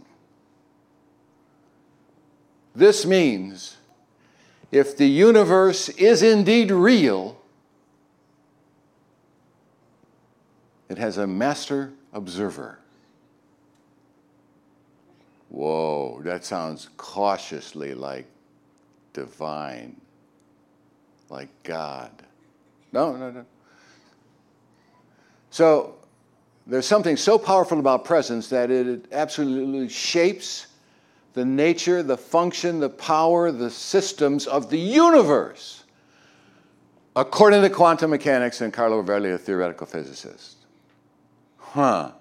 This 2.75 3.05
means 3.05 3.77
if 4.71 4.97
the 4.97 5.07
universe 5.07 5.91
is 5.91 6.23
indeed 6.23 6.71
real, 6.71 7.39
it 10.89 10.97
has 10.97 11.19
a 11.19 11.27
master 11.27 11.93
observer. 12.13 12.79
Whoa, 15.53 16.23
that 16.25 16.47
sounds 16.47 16.89
cautiously 16.97 17.93
like 17.93 18.25
divine, 19.13 20.01
like 21.29 21.51
God. 21.63 22.11
No, 22.91 23.15
no, 23.15 23.31
no. 23.31 23.45
So 25.51 25.97
there's 26.67 26.87
something 26.87 27.19
so 27.19 27.39
powerful 27.39 27.79
about 27.79 28.07
presence 28.07 28.49
that 28.49 28.71
it 28.71 29.05
absolutely 29.13 29.91
shapes 29.91 30.69
the 31.35 31.45
nature, 31.45 32.03
the 32.03 32.17
function, 32.17 32.81
the 32.81 32.89
power, 32.89 33.53
the 33.53 33.71
systems 33.71 34.47
of 34.47 34.71
the 34.71 34.79
universe, 34.79 35.85
according 37.15 37.61
to 37.61 37.69
quantum 37.69 38.09
mechanics 38.09 38.63
and 38.63 38.73
Carlo 38.73 39.03
Rovelli, 39.03 39.35
a 39.35 39.39
theoretical 39.39 39.87
physicist. 39.87 40.57
Huh. 41.59 42.13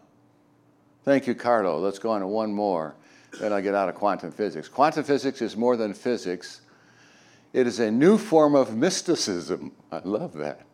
Thank 1.05 1.27
you, 1.27 1.33
Carlo. 1.33 1.79
Let's 1.79 1.97
go 1.97 2.11
on 2.11 2.19
to 2.19 2.27
one 2.27 2.51
more, 2.51 2.95
then 3.39 3.53
I'll 3.53 3.61
get 3.61 3.75
out 3.75 3.89
of 3.89 3.95
quantum 3.95 4.31
physics. 4.31 4.67
Quantum 4.67 5.03
physics 5.03 5.41
is 5.41 5.55
more 5.55 5.77
than 5.77 5.93
physics, 5.93 6.61
it 7.53 7.67
is 7.67 7.79
a 7.79 7.91
new 7.91 8.17
form 8.17 8.55
of 8.55 8.75
mysticism. 8.75 9.71
I 9.91 10.00
love 10.03 10.33
that 10.33 10.65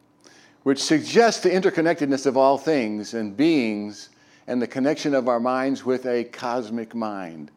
which 0.67 0.83
suggests 0.83 1.43
the 1.43 1.49
interconnectedness 1.49 2.25
of 2.25 2.35
all 2.35 2.57
things 2.57 3.13
and 3.13 3.37
beings 3.37 4.09
and 4.47 4.61
the 4.61 4.67
connection 4.67 5.13
of 5.13 5.29
our 5.29 5.39
minds 5.39 5.85
with 5.85 6.05
a 6.05 6.25
cosmic 6.25 6.93
mind. 6.93 7.51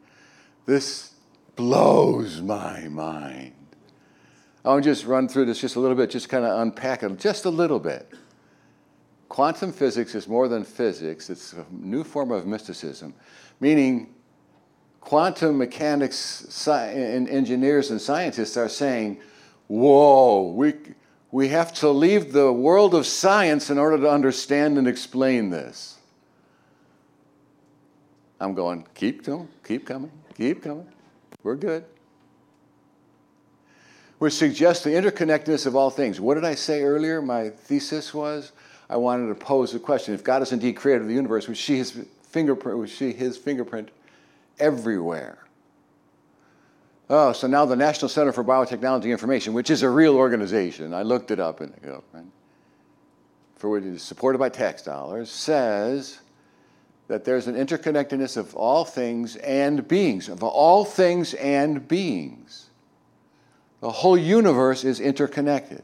This 0.65 1.15
blows 1.57 2.39
my 2.39 2.87
mind. 2.87 3.51
I'll 4.63 4.79
just 4.79 5.05
run 5.05 5.27
through 5.27 5.47
this 5.47 5.59
just 5.59 5.75
a 5.75 5.81
little 5.81 5.97
bit, 5.97 6.09
just 6.09 6.29
kind 6.29 6.45
of 6.45 6.61
unpack 6.61 7.03
it 7.03 7.19
just 7.19 7.43
a 7.43 7.49
little 7.49 7.79
bit. 7.79 8.13
Quantum 9.27 9.73
physics 9.73 10.15
is 10.15 10.25
more 10.25 10.47
than 10.47 10.63
physics, 10.63 11.29
it's 11.29 11.51
a 11.51 11.65
new 11.69 12.05
form 12.05 12.31
of 12.31 12.47
mysticism, 12.47 13.13
meaning 13.59 14.13
quantum 15.01 15.57
mechanics 15.57 16.45
sci- 16.47 16.87
and 16.87 17.27
engineers 17.27 17.91
and 17.91 17.99
scientists 17.99 18.55
are 18.55 18.69
saying, 18.69 19.19
whoa, 19.67 20.53
we, 20.55 20.73
we 21.31 21.49
have 21.49 21.73
to 21.73 21.89
leave 21.89 22.31
the 22.31 22.51
world 22.53 22.95
of 22.95 23.05
science 23.05 23.69
in 23.69 23.77
order 23.77 23.97
to 23.97 24.09
understand 24.09 24.77
and 24.77 24.87
explain 24.87 25.49
this. 25.49 25.97
I'm 28.39 28.53
going, 28.53 28.87
keep 28.95 29.23
going, 29.23 29.49
keep 29.63 29.85
coming, 29.85 30.11
keep 30.35 30.63
coming. 30.63 30.87
We're 31.43 31.55
good. 31.55 31.83
Which 34.19 34.33
suggests 34.33 34.83
the 34.83 34.91
interconnectedness 34.91 35.65
of 35.65 35.75
all 35.75 35.89
things. 35.89 36.21
What 36.21 36.35
did 36.35 36.45
I 36.45 36.55
say 36.55 36.83
earlier? 36.83 37.21
My 37.21 37.49
thesis 37.49 38.13
was 38.13 38.51
I 38.89 38.97
wanted 38.97 39.27
to 39.27 39.35
pose 39.35 39.71
the 39.71 39.79
question 39.79 40.13
if 40.13 40.23
God 40.23 40.41
is 40.41 40.51
indeed 40.51 40.73
creator 40.73 41.01
of 41.01 41.07
the 41.07 41.13
universe, 41.13 41.47
was 41.47 41.57
she 41.57 41.77
his 41.77 42.05
fingerprint, 42.23 42.77
was 42.77 42.91
she 42.91 43.13
his 43.13 43.37
fingerprint 43.37 43.89
everywhere? 44.61 45.39
Oh, 47.09 47.33
so 47.33 47.45
now 47.47 47.65
the 47.65 47.75
National 47.75 48.07
Center 48.07 48.31
for 48.31 48.41
Biotechnology 48.41 49.11
Information, 49.11 49.51
which 49.51 49.69
is 49.69 49.83
a 49.83 49.89
real 49.89 50.15
organization, 50.15 50.93
I 50.93 51.01
looked 51.01 51.29
it 51.29 51.41
up 51.41 51.59
in 51.59 51.71
the 51.71 51.79
government, 51.81 52.31
for 53.57 53.69
which 53.69 53.83
it 53.83 53.95
is 53.95 54.01
supported 54.01 54.37
by 54.37 54.47
tax 54.47 54.81
dollars, 54.81 55.29
says 55.29 56.19
that 57.09 57.25
there's 57.25 57.47
an 57.47 57.55
interconnectedness 57.55 58.37
of 58.37 58.55
all 58.55 58.85
things 58.85 59.35
and 59.35 59.85
beings, 59.85 60.29
of 60.29 60.41
all 60.41 60.85
things 60.85 61.33
and 61.33 61.85
beings. 61.85 62.69
The 63.81 63.91
whole 63.91 64.17
universe 64.17 64.85
is 64.85 65.01
interconnected. 65.01 65.83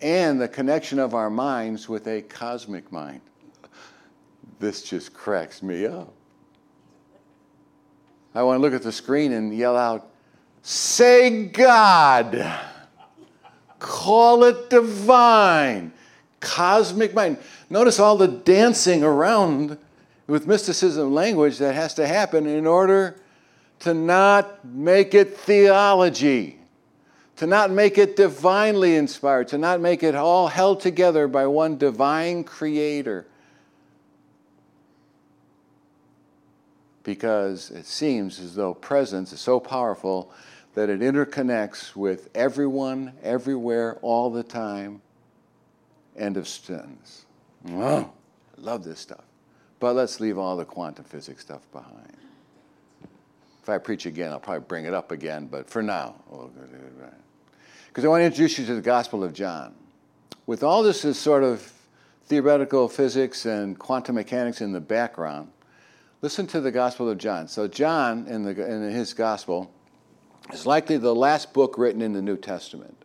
And 0.00 0.40
the 0.40 0.48
connection 0.48 0.98
of 0.98 1.14
our 1.14 1.30
minds 1.30 1.88
with 1.88 2.08
a 2.08 2.22
cosmic 2.22 2.90
mind. 2.90 3.20
This 4.60 4.82
just 4.82 5.14
cracks 5.14 5.62
me 5.62 5.86
up. 5.86 6.12
I 8.34 8.42
want 8.42 8.58
to 8.58 8.62
look 8.62 8.74
at 8.74 8.82
the 8.82 8.92
screen 8.92 9.32
and 9.32 9.56
yell 9.56 9.76
out, 9.76 10.08
Say 10.62 11.46
God. 11.46 12.46
Call 13.78 14.44
it 14.44 14.68
divine, 14.68 15.92
cosmic 16.38 17.14
mind. 17.14 17.38
Notice 17.70 17.98
all 17.98 18.18
the 18.18 18.28
dancing 18.28 19.02
around 19.02 19.78
with 20.26 20.46
mysticism 20.46 21.14
language 21.14 21.56
that 21.58 21.74
has 21.74 21.94
to 21.94 22.06
happen 22.06 22.46
in 22.46 22.66
order 22.66 23.16
to 23.78 23.94
not 23.94 24.62
make 24.66 25.14
it 25.14 25.38
theology, 25.38 26.58
to 27.36 27.46
not 27.46 27.70
make 27.70 27.96
it 27.96 28.16
divinely 28.16 28.96
inspired, 28.96 29.48
to 29.48 29.56
not 29.56 29.80
make 29.80 30.02
it 30.02 30.14
all 30.14 30.48
held 30.48 30.80
together 30.80 31.26
by 31.26 31.46
one 31.46 31.78
divine 31.78 32.44
creator. 32.44 33.26
Because 37.02 37.70
it 37.70 37.86
seems 37.86 38.40
as 38.40 38.54
though 38.54 38.74
presence 38.74 39.32
is 39.32 39.40
so 39.40 39.58
powerful 39.58 40.32
that 40.74 40.88
it 40.88 41.00
interconnects 41.00 41.96
with 41.96 42.28
everyone, 42.34 43.12
everywhere, 43.22 43.98
all 44.02 44.30
the 44.30 44.42
time. 44.42 45.00
End 46.16 46.36
of 46.36 46.46
sentence. 46.46 47.24
Oh, 47.70 48.10
I 48.56 48.60
love 48.60 48.84
this 48.84 49.00
stuff. 49.00 49.24
But 49.78 49.94
let's 49.94 50.20
leave 50.20 50.38
all 50.38 50.56
the 50.56 50.64
quantum 50.64 51.04
physics 51.04 51.42
stuff 51.42 51.62
behind. 51.72 52.16
If 53.62 53.68
I 53.68 53.78
preach 53.78 54.06
again, 54.06 54.30
I'll 54.30 54.40
probably 54.40 54.66
bring 54.66 54.84
it 54.84 54.94
up 54.94 55.10
again, 55.10 55.46
but 55.46 55.68
for 55.68 55.82
now, 55.82 56.14
because 57.88 58.04
I 58.04 58.08
want 58.08 58.20
to 58.20 58.24
introduce 58.26 58.58
you 58.58 58.66
to 58.66 58.74
the 58.74 58.80
Gospel 58.80 59.24
of 59.24 59.32
John. 59.32 59.74
With 60.46 60.62
all 60.62 60.82
this 60.82 61.04
is 61.04 61.18
sort 61.18 61.42
of 61.42 61.72
theoretical 62.26 62.88
physics 62.88 63.46
and 63.46 63.78
quantum 63.78 64.14
mechanics 64.14 64.60
in 64.60 64.72
the 64.72 64.80
background, 64.80 65.50
Listen 66.22 66.46
to 66.48 66.60
the 66.60 66.70
Gospel 66.70 67.08
of 67.08 67.16
John. 67.16 67.48
So, 67.48 67.66
John, 67.66 68.26
in, 68.26 68.42
the, 68.42 68.50
in 68.50 68.90
his 68.90 69.14
Gospel, 69.14 69.72
is 70.52 70.66
likely 70.66 70.98
the 70.98 71.14
last 71.14 71.54
book 71.54 71.78
written 71.78 72.02
in 72.02 72.12
the 72.12 72.20
New 72.20 72.36
Testament. 72.36 73.04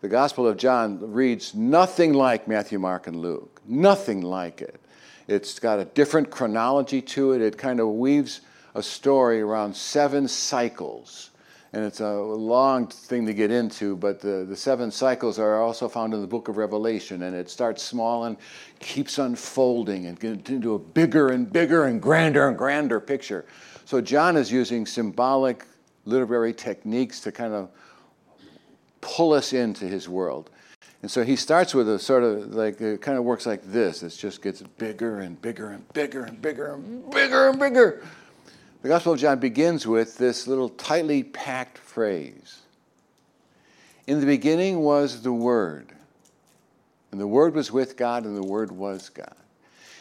The 0.00 0.08
Gospel 0.08 0.48
of 0.48 0.56
John 0.56 1.12
reads 1.12 1.54
nothing 1.54 2.14
like 2.14 2.48
Matthew, 2.48 2.78
Mark, 2.78 3.08
and 3.08 3.16
Luke. 3.16 3.60
Nothing 3.66 4.22
like 4.22 4.62
it. 4.62 4.80
It's 5.28 5.58
got 5.58 5.80
a 5.80 5.84
different 5.84 6.30
chronology 6.30 7.02
to 7.02 7.32
it. 7.32 7.42
It 7.42 7.58
kind 7.58 7.78
of 7.78 7.88
weaves 7.88 8.40
a 8.74 8.82
story 8.82 9.42
around 9.42 9.76
seven 9.76 10.26
cycles. 10.26 11.32
And 11.76 11.84
it's 11.84 12.00
a 12.00 12.10
long 12.10 12.86
thing 12.86 13.26
to 13.26 13.34
get 13.34 13.50
into, 13.50 13.96
but 13.96 14.18
the, 14.18 14.46
the 14.48 14.56
seven 14.56 14.90
cycles 14.90 15.38
are 15.38 15.60
also 15.60 15.90
found 15.90 16.14
in 16.14 16.22
the 16.22 16.26
book 16.26 16.48
of 16.48 16.56
Revelation, 16.56 17.24
and 17.24 17.36
it 17.36 17.50
starts 17.50 17.82
small 17.82 18.24
and 18.24 18.38
keeps 18.78 19.18
unfolding 19.18 20.06
and 20.06 20.18
gets 20.18 20.48
into 20.48 20.72
a 20.72 20.78
bigger 20.78 21.28
and 21.32 21.52
bigger 21.52 21.84
and 21.84 22.00
grander 22.00 22.48
and 22.48 22.56
grander 22.56 22.98
picture. 22.98 23.44
So 23.84 24.00
John 24.00 24.38
is 24.38 24.50
using 24.50 24.86
symbolic 24.86 25.66
literary 26.06 26.54
techniques 26.54 27.20
to 27.20 27.30
kind 27.30 27.52
of 27.52 27.68
pull 29.02 29.34
us 29.34 29.52
into 29.52 29.84
his 29.84 30.08
world. 30.08 30.48
And 31.02 31.10
so 31.10 31.24
he 31.24 31.36
starts 31.36 31.74
with 31.74 31.90
a 31.90 31.98
sort 31.98 32.22
of 32.22 32.54
like, 32.54 32.80
it 32.80 33.02
kind 33.02 33.18
of 33.18 33.24
works 33.24 33.44
like 33.44 33.62
this. 33.62 34.02
It 34.02 34.16
just 34.16 34.40
gets 34.40 34.62
bigger 34.62 35.18
and 35.18 35.38
bigger 35.42 35.68
and 35.72 35.86
bigger 35.92 36.24
and 36.24 36.40
bigger 36.40 36.72
and 36.72 37.10
bigger 37.10 37.50
and 37.50 37.60
bigger. 37.60 38.02
The 38.86 38.92
Gospel 38.92 39.14
of 39.14 39.18
John 39.18 39.40
begins 39.40 39.84
with 39.84 40.16
this 40.16 40.46
little 40.46 40.68
tightly 40.68 41.24
packed 41.24 41.76
phrase 41.76 42.60
In 44.06 44.20
the 44.20 44.26
beginning 44.26 44.78
was 44.78 45.22
the 45.22 45.32
Word, 45.32 45.90
and 47.10 47.20
the 47.20 47.26
Word 47.26 47.56
was 47.56 47.72
with 47.72 47.96
God, 47.96 48.24
and 48.24 48.36
the 48.36 48.46
Word 48.46 48.70
was 48.70 49.08
God. 49.08 49.34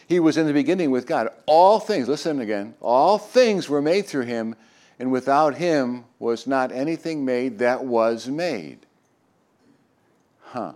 He 0.06 0.20
was 0.20 0.38
in 0.38 0.46
the 0.46 0.54
beginning 0.54 0.92
with 0.92 1.08
God. 1.08 1.30
All 1.48 1.80
things, 1.80 2.08
listen 2.08 2.40
again, 2.40 2.76
all 2.80 3.18
things 3.18 3.68
were 3.68 3.82
made 3.82 4.06
through 4.06 4.26
him, 4.26 4.54
and 5.00 5.12
without 5.12 5.56
him 5.56 6.04
was 6.20 6.46
not 6.46 6.72
anything 6.72 7.26
made 7.26 7.58
that 7.58 7.86
was 7.86 8.28
made. 8.28 8.86
Huh. 10.42 10.74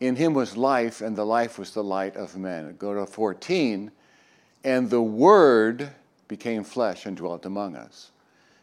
In 0.00 0.16
him 0.16 0.34
was 0.34 0.58
life, 0.58 1.00
and 1.00 1.16
the 1.16 1.24
life 1.24 1.58
was 1.58 1.70
the 1.70 1.82
light 1.82 2.14
of 2.14 2.36
men. 2.36 2.76
Go 2.78 2.92
to 2.92 3.06
14. 3.06 3.90
And 4.64 4.90
the 4.90 5.00
Word 5.00 5.92
became 6.28 6.62
flesh 6.62 7.06
and 7.06 7.16
dwelt 7.16 7.44
among 7.44 7.74
us. 7.74 8.10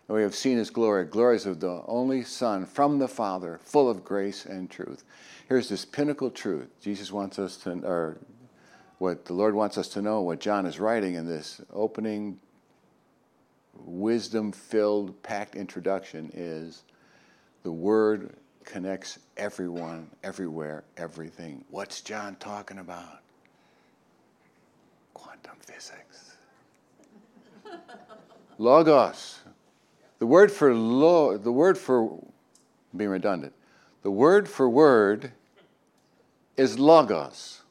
And 0.08 0.16
we 0.16 0.22
have 0.22 0.36
seen 0.36 0.58
his 0.58 0.70
glory, 0.70 1.06
glories 1.06 1.46
of 1.46 1.60
the 1.60 1.82
only 1.88 2.24
Son 2.24 2.66
from 2.66 3.00
the 3.00 3.08
Father, 3.08 3.60
full 3.64 3.90
of 3.90 4.06
grace 4.06 4.46
and 4.46 4.70
truth. 4.70 5.04
Here's 5.50 5.68
this 5.68 5.84
pinnacle 5.84 6.30
truth. 6.30 6.70
Jesus 6.80 7.12
wants 7.12 7.40
us 7.40 7.58
to, 7.58 7.72
or 7.84 8.18
what 9.00 9.26
the 9.26 9.34
Lord 9.34 9.56
wants 9.56 9.78
us 9.78 9.88
to 9.90 10.02
know, 10.02 10.22
what 10.22 10.40
John 10.40 10.66
is 10.66 10.80
writing 10.80 11.16
in 11.16 11.26
this 11.26 11.60
opening, 11.74 12.40
wisdom 13.74 14.52
filled, 14.52 15.22
packed 15.24 15.56
introduction 15.56 16.32
is 16.34 16.84
the 17.64 17.72
Word 17.72 18.36
connects 18.64 19.20
everyone, 19.38 20.10
everywhere, 20.24 20.84
everything. 20.98 21.64
What's 21.70 22.02
John 22.02 22.36
talking 22.36 22.80
about? 22.80 23.20
Quantum 25.14 25.58
physics. 25.62 26.25
Logos. 28.58 29.40
The 30.20 30.26
word 30.26 30.52
for 30.52 30.74
lo, 30.74 31.38
the 31.38 31.52
word 31.52 31.78
for 31.78 32.20
being 32.96 33.10
redundant. 33.10 33.54
The 34.04 34.12
word 34.12 34.48
for 34.48 34.70
word 34.70 35.32
is 36.58 36.80
logos. 36.80 37.62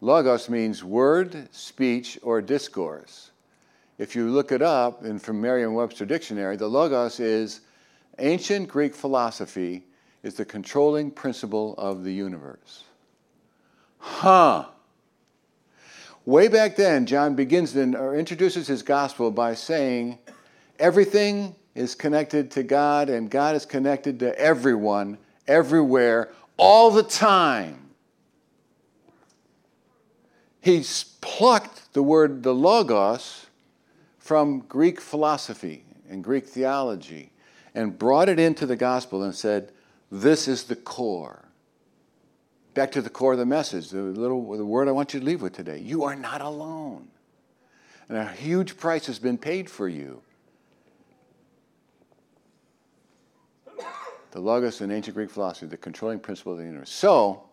Logos 0.00 0.48
means 0.48 0.82
word, 0.82 1.48
speech, 1.52 2.18
or 2.22 2.40
discourse. 2.40 3.30
If 3.98 4.16
you 4.16 4.30
look 4.30 4.50
it 4.50 4.62
up 4.62 5.04
in 5.04 5.18
from 5.18 5.40
Merriam-Webster 5.40 6.06
dictionary, 6.06 6.56
the 6.56 6.66
logos 6.66 7.20
is 7.20 7.60
ancient 8.18 8.68
Greek 8.68 8.94
philosophy 8.94 9.84
is 10.22 10.34
the 10.34 10.44
controlling 10.44 11.10
principle 11.10 11.74
of 11.76 12.02
the 12.02 12.12
universe. 12.12 12.84
Huh. 13.98 14.66
Way 16.24 16.48
back 16.48 16.76
then, 16.76 17.06
John 17.06 17.34
begins 17.34 17.72
then, 17.72 17.96
or 17.96 18.14
introduces 18.14 18.68
his 18.68 18.82
gospel 18.82 19.30
by 19.30 19.54
saying, 19.54 20.18
everything 20.78 21.56
is 21.74 21.94
connected 21.94 22.50
to 22.52 22.62
God, 22.62 23.08
and 23.08 23.28
God 23.30 23.56
is 23.56 23.66
connected 23.66 24.20
to 24.20 24.38
everyone, 24.38 25.18
everywhere, 25.48 26.30
all 26.56 26.90
the 26.90 27.02
time. 27.02 27.90
He's 30.60 31.04
plucked 31.20 31.92
the 31.92 32.04
word 32.04 32.44
the 32.44 32.54
logos 32.54 33.46
from 34.18 34.60
Greek 34.60 35.00
philosophy 35.00 35.84
and 36.08 36.22
Greek 36.22 36.46
theology 36.46 37.32
and 37.74 37.98
brought 37.98 38.28
it 38.28 38.38
into 38.38 38.64
the 38.64 38.76
gospel 38.76 39.24
and 39.24 39.34
said, 39.34 39.72
This 40.10 40.46
is 40.46 40.64
the 40.64 40.76
core 40.76 41.48
back 42.74 42.92
to 42.92 43.02
the 43.02 43.10
core 43.10 43.32
of 43.32 43.38
the 43.38 43.46
message, 43.46 43.90
the 43.90 44.02
little 44.02 44.56
the 44.56 44.64
word 44.64 44.88
I 44.88 44.92
want 44.92 45.14
you 45.14 45.20
to 45.20 45.26
leave 45.26 45.42
with 45.42 45.52
today. 45.52 45.78
You 45.78 46.04
are 46.04 46.16
not 46.16 46.40
alone. 46.40 47.08
And 48.08 48.18
a 48.18 48.26
huge 48.28 48.76
price 48.76 49.06
has 49.06 49.18
been 49.18 49.38
paid 49.38 49.70
for 49.70 49.88
you. 49.88 50.22
The 54.32 54.40
logos 54.40 54.80
in 54.80 54.90
ancient 54.90 55.14
Greek 55.14 55.30
philosophy, 55.30 55.66
the 55.66 55.76
controlling 55.76 56.18
principle 56.18 56.52
of 56.52 56.58
the 56.58 56.64
universe. 56.64 56.90
So, 56.90 57.44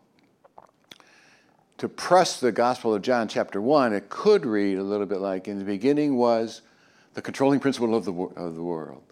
to 1.78 1.90
press 1.90 2.40
the 2.40 2.52
Gospel 2.52 2.94
of 2.94 3.02
John, 3.02 3.28
chapter 3.28 3.62
1, 3.62 3.94
it 3.94 4.10
could 4.10 4.46
read 4.46 4.78
a 4.78 4.84
little 4.84 5.06
bit 5.06 5.20
like 5.20 5.48
In 5.48 5.60
the 5.60 5.66
beginning 5.66 6.16
was 6.16 6.62
the 7.14 7.22
controlling 7.22 7.60
principle 7.60 7.96
of 7.96 8.06
the, 8.06 8.14
of 8.14 8.56
the 8.56 8.64
world. 8.64 9.04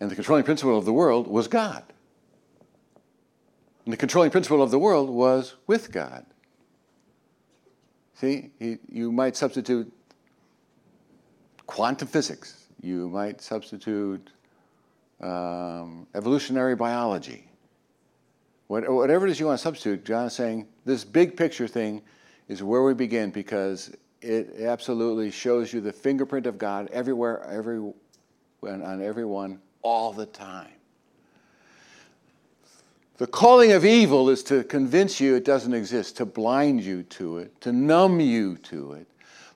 And 0.00 0.10
the 0.10 0.14
controlling 0.14 0.44
principle 0.44 0.76
of 0.76 0.84
the 0.84 0.92
world 0.92 1.26
was 1.28 1.48
God. 1.48 1.84
And 3.86 3.92
the 3.92 3.96
controlling 3.96 4.32
principle 4.32 4.62
of 4.62 4.72
the 4.72 4.80
world 4.80 5.08
was 5.08 5.54
with 5.68 5.92
God. 5.92 6.26
See, 8.14 8.50
he, 8.58 8.78
you 8.88 9.12
might 9.12 9.36
substitute 9.36 9.92
quantum 11.66 12.08
physics, 12.08 12.66
you 12.82 13.08
might 13.08 13.40
substitute 13.40 14.30
um, 15.20 16.06
evolutionary 16.14 16.74
biology. 16.74 17.48
What, 18.66 18.90
whatever 18.90 19.26
it 19.26 19.30
is 19.30 19.38
you 19.38 19.46
want 19.46 19.58
to 19.58 19.62
substitute, 19.62 20.04
John 20.04 20.26
is 20.26 20.32
saying 20.32 20.66
this 20.84 21.04
big 21.04 21.36
picture 21.36 21.68
thing 21.68 22.02
is 22.48 22.62
where 22.62 22.82
we 22.82 22.92
begin 22.92 23.30
because 23.30 23.94
it 24.20 24.62
absolutely 24.62 25.30
shows 25.30 25.72
you 25.72 25.80
the 25.80 25.92
fingerprint 25.92 26.46
of 26.46 26.58
God 26.58 26.88
everywhere, 26.92 27.44
every, 27.44 27.78
on 28.62 29.02
everyone, 29.02 29.60
all 29.82 30.12
the 30.12 30.26
time. 30.26 30.72
The 33.18 33.26
calling 33.26 33.72
of 33.72 33.84
evil 33.84 34.28
is 34.28 34.42
to 34.44 34.62
convince 34.64 35.20
you 35.20 35.34
it 35.34 35.44
doesn't 35.44 35.72
exist, 35.72 36.18
to 36.18 36.26
blind 36.26 36.82
you 36.82 37.02
to 37.04 37.38
it, 37.38 37.60
to 37.62 37.72
numb 37.72 38.20
you 38.20 38.58
to 38.58 38.92
it. 38.92 39.06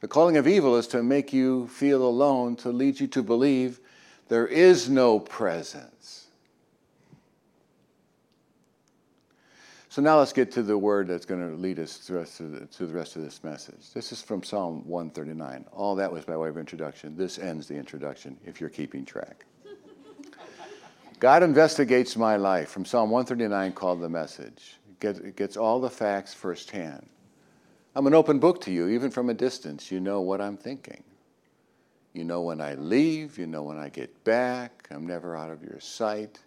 The 0.01 0.09
calling 0.09 0.39
of 0.39 0.49
evil 0.49 0.77
is 0.77 0.87
to 0.89 1.03
make 1.03 1.33
you 1.33 1.67
feel 1.67 2.03
alone, 2.03 2.57
to 2.57 2.71
lead 2.71 3.01
you 3.01 3.07
to 3.09 3.23
believe 3.23 3.81
there 4.29 4.47
is 4.47 4.89
no 4.89 5.19
presence. 5.19 6.27
So 9.91 10.01
now 10.01 10.21
let's 10.21 10.33
get 10.33 10.53
to 10.53 10.63
the 10.63 10.79
word 10.79 11.09
that's 11.09 11.27
going 11.27 11.51
to 11.51 11.57
lead 11.57 11.81
us 11.81 11.99
to 12.07 12.13
the, 12.13 12.69
the 12.79 12.87
rest 12.87 13.17
of 13.17 13.23
this 13.23 13.43
message. 13.43 13.93
This 13.93 14.13
is 14.13 14.23
from 14.23 14.43
Psalm 14.43 14.87
139. 14.87 15.67
All 15.73 15.97
that 15.97 16.11
was 16.11 16.25
by 16.25 16.37
way 16.37 16.49
of 16.49 16.57
introduction. 16.57 17.17
This 17.17 17.39
ends 17.39 17.67
the 17.67 17.75
introduction, 17.75 18.39
if 18.47 18.61
you're 18.61 18.71
keeping 18.71 19.05
track. 19.05 19.45
God 21.21 21.43
investigates 21.43 22.17
my 22.17 22.37
life 22.37 22.71
from 22.71 22.87
Psalm 22.87 23.11
139 23.11 23.73
called 23.73 24.01
The 24.01 24.09
Message. 24.09 24.79
It 25.03 25.37
gets 25.37 25.59
all 25.59 25.79
the 25.79 25.91
facts 25.91 26.33
firsthand. 26.33 27.07
I'm 27.95 28.07
an 28.07 28.15
open 28.15 28.39
book 28.39 28.63
to 28.63 28.71
you, 28.71 28.89
even 28.89 29.11
from 29.11 29.29
a 29.29 29.35
distance. 29.35 29.91
You 29.91 30.01
know 30.01 30.23
what 30.23 30.41
I'm 30.41 30.57
thinking. 30.57 31.05
You 32.15 32.25
know 32.25 32.41
when 32.41 32.63
I 32.63 32.73
leave, 32.73 33.37
you 33.39 33.47
know 33.47 33.63
when 33.63 33.79
I 33.79 33.91
get 33.91 34.25
back. 34.25 34.89
I'm 34.91 35.07
never 35.07 35.37
out 35.37 35.51
of 35.51 35.63
your 35.63 35.79
sight. 35.79 36.39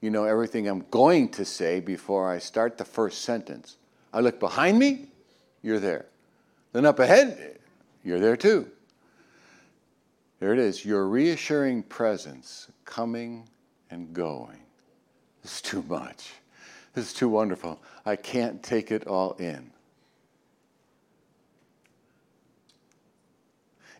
You 0.00 0.10
know 0.10 0.24
everything 0.24 0.66
I'm 0.66 0.84
going 0.90 1.28
to 1.30 1.44
say 1.44 1.78
before 1.78 2.28
I 2.28 2.38
start 2.38 2.78
the 2.78 2.84
first 2.84 3.22
sentence. 3.22 3.76
I 4.12 4.18
look 4.18 4.40
behind 4.40 4.76
me, 4.80 5.06
you're 5.62 5.78
there. 5.78 6.06
Then 6.72 6.84
up 6.84 6.98
ahead, 6.98 7.60
you're 8.02 8.18
there 8.18 8.36
too. 8.36 8.68
There 10.40 10.52
it 10.52 10.58
is, 10.58 10.84
your 10.84 11.06
reassuring 11.06 11.84
presence 11.84 12.66
coming 12.84 13.48
and 13.90 14.12
going. 14.12 14.58
This 15.42 15.56
is 15.56 15.60
too 15.62 15.84
much. 15.88 16.32
This 16.94 17.06
is 17.06 17.12
too 17.12 17.28
wonderful. 17.28 17.80
I 18.04 18.16
can't 18.16 18.62
take 18.62 18.90
it 18.90 19.06
all 19.06 19.32
in. 19.34 19.70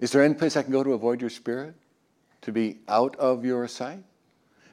Is 0.01 0.13
there 0.13 0.23
any 0.23 0.35
place 0.35 0.57
I 0.57 0.63
can 0.63 0.73
go 0.73 0.85
to 0.85 0.93
avoid 0.93 1.21
your 1.21 1.31
spirit? 1.31 1.75
To 2.43 2.53
be 2.53 2.79
out 2.89 3.17
of 3.17 3.45
your 3.45 3.67
sight? 3.67 4.03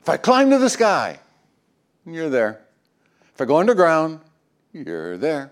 If 0.01 0.09
I 0.09 0.17
climb 0.17 0.51
to 0.51 0.59
the 0.59 0.69
sky, 0.69 1.19
you're 2.05 2.29
there. 2.29 2.61
If 3.33 3.41
I 3.41 3.45
go 3.45 3.57
underground, 3.57 4.19
you're 4.71 5.17
there. 5.17 5.51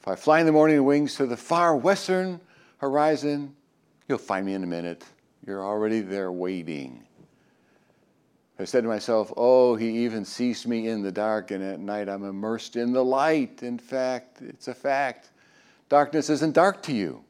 If 0.00 0.08
I 0.08 0.14
fly 0.14 0.40
in 0.40 0.46
the 0.46 0.52
morning 0.52 0.82
wings 0.84 1.16
to 1.16 1.26
the 1.26 1.36
far 1.36 1.76
western 1.76 2.40
horizon, 2.78 3.54
you'll 4.08 4.18
find 4.18 4.46
me 4.46 4.54
in 4.54 4.62
a 4.62 4.66
minute. 4.66 5.04
You're 5.46 5.64
already 5.64 6.00
there 6.00 6.30
waiting. 6.30 7.04
I 8.62 8.64
said 8.64 8.84
to 8.84 8.88
myself, 8.88 9.32
Oh, 9.36 9.74
he 9.74 10.04
even 10.04 10.24
sees 10.24 10.68
me 10.68 10.86
in 10.86 11.02
the 11.02 11.10
dark, 11.10 11.50
and 11.50 11.64
at 11.64 11.80
night 11.80 12.08
I'm 12.08 12.24
immersed 12.24 12.76
in 12.76 12.92
the 12.92 13.04
light. 13.04 13.64
In 13.64 13.76
fact, 13.76 14.40
it's 14.40 14.68
a 14.68 14.74
fact. 14.74 15.32
Darkness 15.88 16.30
isn't 16.30 16.52
dark 16.52 16.80
to 16.84 16.92
you. 16.92 17.24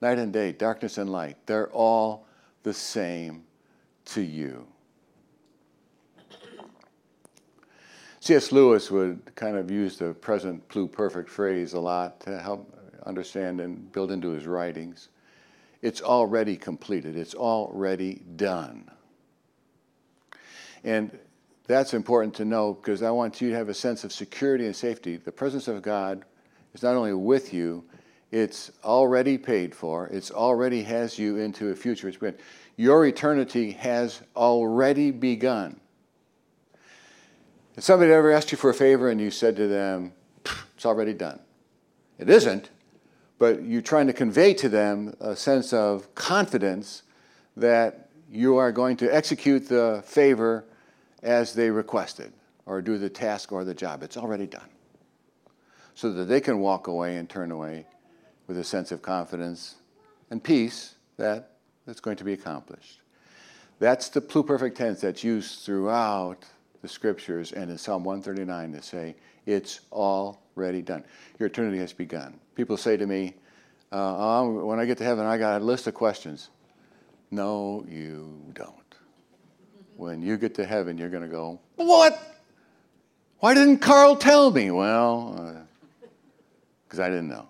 Night 0.00 0.18
and 0.18 0.32
day, 0.32 0.52
darkness 0.52 0.96
and 0.96 1.10
light, 1.10 1.38
they're 1.46 1.70
all 1.72 2.28
the 2.62 2.72
same 2.72 3.42
to 4.04 4.20
you. 4.20 4.64
C.S. 8.20 8.52
Lewis 8.52 8.92
would 8.92 9.34
kind 9.34 9.56
of 9.56 9.72
use 9.72 9.98
the 9.98 10.14
present 10.14 10.66
pluperfect 10.68 11.28
phrase 11.28 11.72
a 11.72 11.80
lot 11.80 12.20
to 12.20 12.38
help 12.38 12.72
understand 13.06 13.60
and 13.60 13.90
build 13.90 14.12
into 14.12 14.30
his 14.30 14.46
writings. 14.46 15.08
It's 15.82 16.00
already 16.00 16.56
completed, 16.56 17.16
it's 17.16 17.34
already 17.34 18.22
done. 18.36 18.88
And 20.84 21.18
that's 21.66 21.94
important 21.94 22.34
to 22.34 22.44
know 22.44 22.74
because 22.74 23.02
I 23.02 23.10
want 23.10 23.40
you 23.40 23.50
to 23.50 23.56
have 23.56 23.68
a 23.68 23.74
sense 23.74 24.04
of 24.04 24.12
security 24.12 24.66
and 24.66 24.76
safety. 24.76 25.16
The 25.16 25.32
presence 25.32 25.66
of 25.66 25.80
God 25.82 26.24
is 26.74 26.82
not 26.82 26.94
only 26.94 27.14
with 27.14 27.54
you, 27.54 27.84
it's 28.30 28.70
already 28.84 29.38
paid 29.38 29.74
for. 29.74 30.08
It's 30.08 30.30
already 30.30 30.82
has 30.82 31.18
you 31.18 31.38
into 31.38 31.70
a 31.70 31.74
future. 31.74 32.08
It's 32.08 32.18
been, 32.18 32.36
your 32.76 33.06
eternity 33.06 33.70
has 33.72 34.20
already 34.36 35.10
begun. 35.10 35.80
If 37.76 37.84
somebody 37.84 38.12
ever 38.12 38.30
asked 38.30 38.52
you 38.52 38.58
for 38.58 38.70
a 38.70 38.74
favor 38.74 39.08
and 39.08 39.20
you 39.20 39.30
said 39.30 39.56
to 39.56 39.66
them, 39.68 40.12
it's 40.74 40.84
already 40.84 41.14
done. 41.14 41.40
It 42.18 42.28
isn't, 42.28 42.70
but 43.38 43.64
you're 43.64 43.82
trying 43.82 44.06
to 44.08 44.12
convey 44.12 44.54
to 44.54 44.68
them 44.68 45.14
a 45.20 45.34
sense 45.34 45.72
of 45.72 46.14
confidence 46.14 47.02
that 47.56 48.10
you 48.30 48.56
are 48.56 48.70
going 48.70 48.96
to 48.98 49.14
execute 49.14 49.68
the 49.68 50.02
favor 50.04 50.64
as 51.24 51.54
they 51.54 51.70
requested 51.70 52.32
or 52.66 52.80
do 52.80 52.98
the 52.98 53.08
task 53.08 53.50
or 53.50 53.64
the 53.64 53.74
job. 53.74 54.02
It's 54.02 54.16
already 54.16 54.46
done. 54.46 54.68
So 55.94 56.12
that 56.12 56.24
they 56.24 56.40
can 56.40 56.60
walk 56.60 56.86
away 56.86 57.16
and 57.16 57.28
turn 57.28 57.50
away 57.50 57.86
with 58.46 58.58
a 58.58 58.64
sense 58.64 58.92
of 58.92 59.02
confidence 59.02 59.76
and 60.30 60.42
peace 60.42 60.94
that 61.16 61.52
it's 61.86 62.00
going 62.00 62.16
to 62.16 62.24
be 62.24 62.32
accomplished. 62.32 63.00
That's 63.78 64.08
the 64.08 64.20
pluperfect 64.20 64.76
tense 64.76 65.00
that's 65.00 65.24
used 65.24 65.64
throughout 65.64 66.44
the 66.82 66.88
scriptures 66.88 67.52
and 67.52 67.70
in 67.70 67.78
Psalm 67.78 68.04
139 68.04 68.72
to 68.72 68.82
say, 68.82 69.16
it's 69.46 69.80
already 69.92 70.82
done. 70.82 71.04
Your 71.38 71.48
eternity 71.48 71.78
has 71.78 71.92
begun. 71.92 72.38
People 72.54 72.76
say 72.76 72.96
to 72.96 73.06
me, 73.06 73.34
uh, 73.92 74.40
um, 74.40 74.64
when 74.64 74.80
I 74.80 74.84
get 74.84 74.98
to 74.98 75.04
heaven, 75.04 75.26
I 75.26 75.38
got 75.38 75.62
a 75.62 75.64
list 75.64 75.86
of 75.86 75.94
questions. 75.94 76.50
No, 77.30 77.84
you 77.88 78.40
don't. 78.52 78.83
When 79.96 80.22
you 80.22 80.36
get 80.36 80.54
to 80.56 80.64
heaven, 80.64 80.98
you're 80.98 81.10
going 81.10 81.22
to 81.22 81.28
go, 81.28 81.60
What? 81.76 82.20
Why 83.38 83.54
didn't 83.54 83.78
Carl 83.78 84.16
tell 84.16 84.50
me? 84.50 84.70
Well, 84.70 85.66
because 86.86 86.98
uh, 86.98 87.04
I 87.04 87.08
didn't 87.08 87.28
know. 87.28 87.46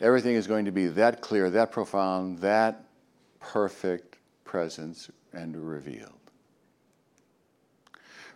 Everything 0.00 0.34
is 0.34 0.46
going 0.46 0.64
to 0.66 0.72
be 0.72 0.86
that 0.88 1.20
clear, 1.20 1.50
that 1.50 1.72
profound, 1.72 2.38
that 2.40 2.84
perfect 3.40 4.18
presence 4.44 5.10
and 5.32 5.56
revealed. 5.56 6.10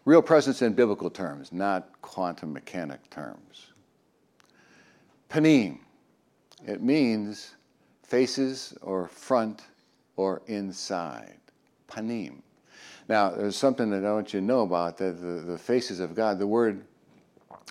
Real 0.04 0.22
presence 0.22 0.62
in 0.62 0.72
biblical 0.72 1.10
terms, 1.10 1.52
not 1.52 1.90
quantum 2.00 2.52
mechanic 2.52 3.10
terms. 3.10 3.72
Panim, 5.28 5.80
it 6.66 6.82
means 6.82 7.54
faces 8.02 8.74
or 8.80 9.08
front 9.08 9.66
or 10.16 10.40
inside. 10.46 11.38
Panim. 11.90 12.42
Now, 13.08 13.30
there's 13.30 13.56
something 13.56 13.90
that 13.90 14.04
I 14.04 14.12
want 14.12 14.34
you 14.34 14.40
to 14.40 14.46
know 14.46 14.60
about 14.60 14.98
that 14.98 15.20
the, 15.20 15.40
the 15.52 15.58
faces 15.58 15.98
of 16.00 16.14
God, 16.14 16.38
the 16.38 16.46
word 16.46 16.84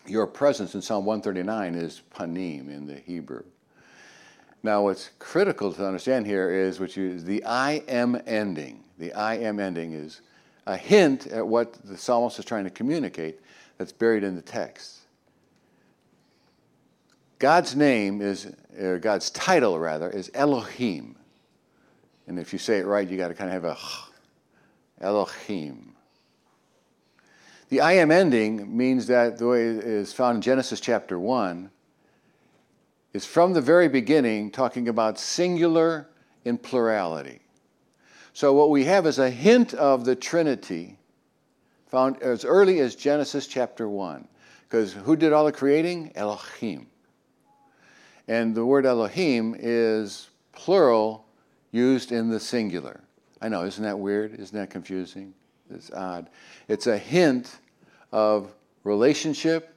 your 0.08 0.25
presence 0.25 0.73
in 0.73 0.82
Psalm 0.82 1.06
139 1.06 1.75
is 1.75 2.01
panim 2.15 2.69
in 2.69 2.88
the 2.88 2.95
Hebrew. 2.95 3.43
Now, 4.63 4.84
what's 4.84 5.12
critical 5.19 5.71
to 5.73 5.86
understand 5.86 6.25
here 6.25 6.49
is 6.49 6.80
which 6.80 6.97
is 6.97 7.23
the 7.23 7.43
I 7.43 7.84
am 7.88 8.19
ending. 8.25 8.84
The 8.97 9.13
I 9.13 9.36
am 9.36 9.60
ending 9.60 9.93
is 9.93 10.21
a 10.65 10.75
hint 10.75 11.27
at 11.27 11.45
what 11.45 11.73
the 11.86 11.97
psalmist 11.97 12.39
is 12.39 12.45
trying 12.45 12.63
to 12.63 12.69
communicate 12.69 13.39
that's 13.77 13.91
buried 13.91 14.23
in 14.23 14.36
the 14.36 14.41
text. 14.41 14.99
God's 17.39 17.75
name 17.75 18.21
is, 18.21 18.51
or 18.80 18.97
God's 18.97 19.30
title 19.30 19.77
rather, 19.77 20.10
is 20.10 20.32
Elohim. 20.34 21.15
And 22.25 22.39
if 22.39 22.51
you 22.51 22.60
say 22.60 22.80
it 22.80 22.88
right, 22.88 23.08
you 23.08 23.15
got 23.15 23.27
to 23.27 23.36
kind 23.36 23.49
of 23.49 23.53
have 23.53 23.63
a 23.63 23.77
Elohim. 25.02 25.94
The 27.70 27.82
I 27.82 27.94
am 27.94 28.12
ending 28.12 28.76
means 28.76 29.08
that 29.08 29.38
the 29.38 29.48
way 29.48 29.68
it 29.68 29.84
is 29.84 30.14
found 30.14 30.38
in 30.38 30.42
Genesis 30.42 30.80
chapter 30.80 31.20
1 31.20 31.70
is 33.14 33.26
from 33.26 33.54
the 33.54 33.62
very 33.62 33.90
beginning 33.90 34.52
talking 34.52 34.88
about 34.88 35.20
singular 35.20 36.08
in 36.46 36.58
plurality. 36.58 37.42
So, 38.34 38.54
what 38.54 38.70
we 38.70 38.86
have 38.86 39.06
is 39.06 39.20
a 39.20 39.30
hint 39.30 39.74
of 39.74 40.06
the 40.06 40.16
Trinity 40.16 40.98
found 41.88 42.22
as 42.22 42.46
early 42.46 42.80
as 42.80 42.96
Genesis 42.96 43.48
chapter 43.48 43.90
1. 43.90 44.28
Because 44.64 44.94
who 44.94 45.16
did 45.16 45.34
all 45.34 45.46
the 45.46 45.52
creating? 45.52 46.12
Elohim. 46.16 46.88
And 48.28 48.54
the 48.54 48.66
word 48.66 48.86
Elohim 48.86 49.56
is 49.58 50.30
plural 50.52 51.26
used 51.72 52.12
in 52.12 52.30
the 52.30 52.40
singular. 52.40 53.02
I 53.41 53.50
know, 53.50 53.63
isn't 53.63 53.84
that 53.84 53.97
weird? 53.97 54.34
Isn't 54.34 54.58
that 54.58 54.69
confusing? 54.69 55.34
It's 55.69 55.91
odd. 55.91 56.30
It's 56.67 56.88
a 56.88 56.97
hint 56.97 57.60
of 58.12 58.54
relationship 58.84 59.76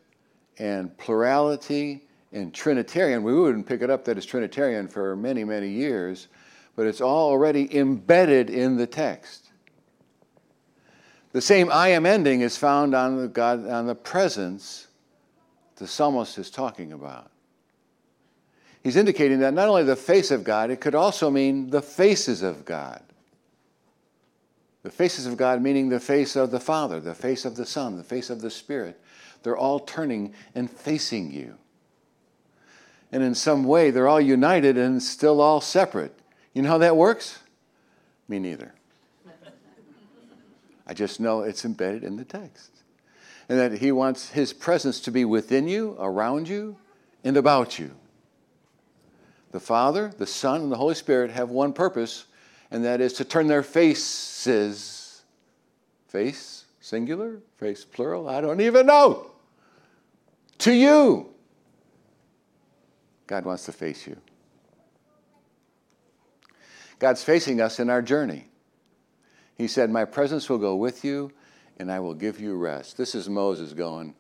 and 0.59 0.97
plurality 0.99 2.03
and 2.33 2.55
Trinitarian. 2.55 3.23
We 3.23 3.35
wouldn't 3.35 3.67
pick 3.67 3.83
it 3.83 3.91
up 3.91 4.05
that 4.05 4.17
it's 4.17 4.27
Trinitarian 4.27 4.89
for 4.89 5.17
many, 5.17 5.45
many 5.45 5.69
years 5.69 6.29
but 6.81 6.87
it's 6.87 7.03
already 7.03 7.77
embedded 7.77 8.49
in 8.49 8.77
the 8.79 8.87
text. 8.87 9.51
The 11.33 11.41
same 11.43 11.71
I 11.71 11.89
am 11.89 12.07
ending 12.07 12.41
is 12.41 12.57
found 12.57 12.95
on 12.95 13.19
the, 13.19 13.29
God, 13.29 13.69
on 13.69 13.87
the 13.87 13.95
presence 13.95 14.89
the 15.77 15.87
psalmist 15.87 16.39
is 16.39 16.51
talking 16.51 16.93
about. 16.93 17.31
He's 18.83 18.97
indicating 18.97 19.41
that 19.41 19.53
not 19.53 19.69
only 19.69 19.85
the 19.85 19.95
face 19.95 20.31
of 20.31 20.43
God, 20.43 20.71
it 20.71 20.81
could 20.81 20.95
also 20.95 21.31
mean 21.31 21.69
the 21.69 21.83
faces 21.83 22.43
of 22.43 22.65
God. 22.65 23.03
The 24.83 24.91
faces 24.91 25.27
of 25.27 25.37
God 25.37 25.61
meaning 25.61 25.89
the 25.89 26.01
face 26.01 26.37
of 26.37 26.51
the 26.51 26.61
Father, 26.61 27.01
the 27.01 27.15
face 27.15 27.45
of 27.45 27.57
the 27.57 27.67
Son, 27.67 27.97
the 27.97 28.05
face 28.05 28.31
of 28.31 28.41
the 28.41 28.51
Spirit. 28.51 29.01
They're 29.43 29.57
all 29.57 29.81
turning 29.81 30.35
and 30.55 30.71
facing 30.71 31.33
you. 31.33 31.57
And 33.13 33.23
in 33.23 33.35
some 33.35 33.65
way, 33.65 33.91
they're 33.91 34.09
all 34.09 34.21
united 34.21 34.79
and 34.79 35.03
still 35.03 35.41
all 35.41 35.61
separate. 35.61 36.17
You 36.55 36.63
know 36.63 36.69
how 36.69 36.79
that 36.79 36.97
works? 36.97 37.41
Me 38.29 38.39
neither. 38.39 38.73
I 40.87 40.95
just 40.95 41.21
know 41.21 41.43
it's 41.43 41.65
embedded 41.65 42.05
in 42.05 42.17
the 42.17 42.25
text. 42.25 42.71
And 43.49 43.59
that 43.59 43.73
He 43.73 43.93
wants 43.93 44.31
His 44.31 44.53
presence 44.53 45.01
to 45.01 45.11
be 45.11 45.25
within 45.25 45.69
you, 45.69 45.97
around 45.99 46.49
you, 46.49 46.77
and 47.23 47.37
about 47.37 47.79
you. 47.79 47.93
The 49.53 49.61
Father, 49.61 50.13
the 50.17 50.27
Son, 50.27 50.63
and 50.63 50.73
the 50.73 50.77
Holy 50.77 50.95
Spirit 50.95 51.31
have 51.33 51.51
one 51.51 51.73
purpose, 51.73 52.27
and 52.71 52.85
that 52.85 53.01
is 53.01 53.15
to 53.15 53.25
turn 53.25 53.47
their 53.47 53.63
faces, 53.63 55.23
face 56.09 56.65
singular, 56.81 57.39
face 57.59 57.85
plural, 57.85 58.29
I 58.29 58.41
don't 58.41 58.61
even 58.61 58.87
know, 58.87 59.31
to 60.59 60.73
you. 60.73 61.29
God 63.27 63.45
wants 63.45 63.65
to 63.67 63.73
face 63.73 64.07
you. 64.07 64.17
God's 66.99 67.23
facing 67.23 67.61
us 67.61 67.79
in 67.79 67.89
our 67.89 68.03
journey. 68.03 68.47
He 69.57 69.69
said, 69.69 69.91
My 69.91 70.05
presence 70.05 70.49
will 70.49 70.59
go 70.59 70.77
with 70.77 71.05
you 71.05 71.33
and 71.79 71.91
I 71.91 72.01
will 72.01 72.15
give 72.15 72.41
you 72.41 72.57
rest. 72.57 72.97
This 72.97 73.15
is 73.15 73.29
Moses 73.29 73.73
going, 73.73 74.15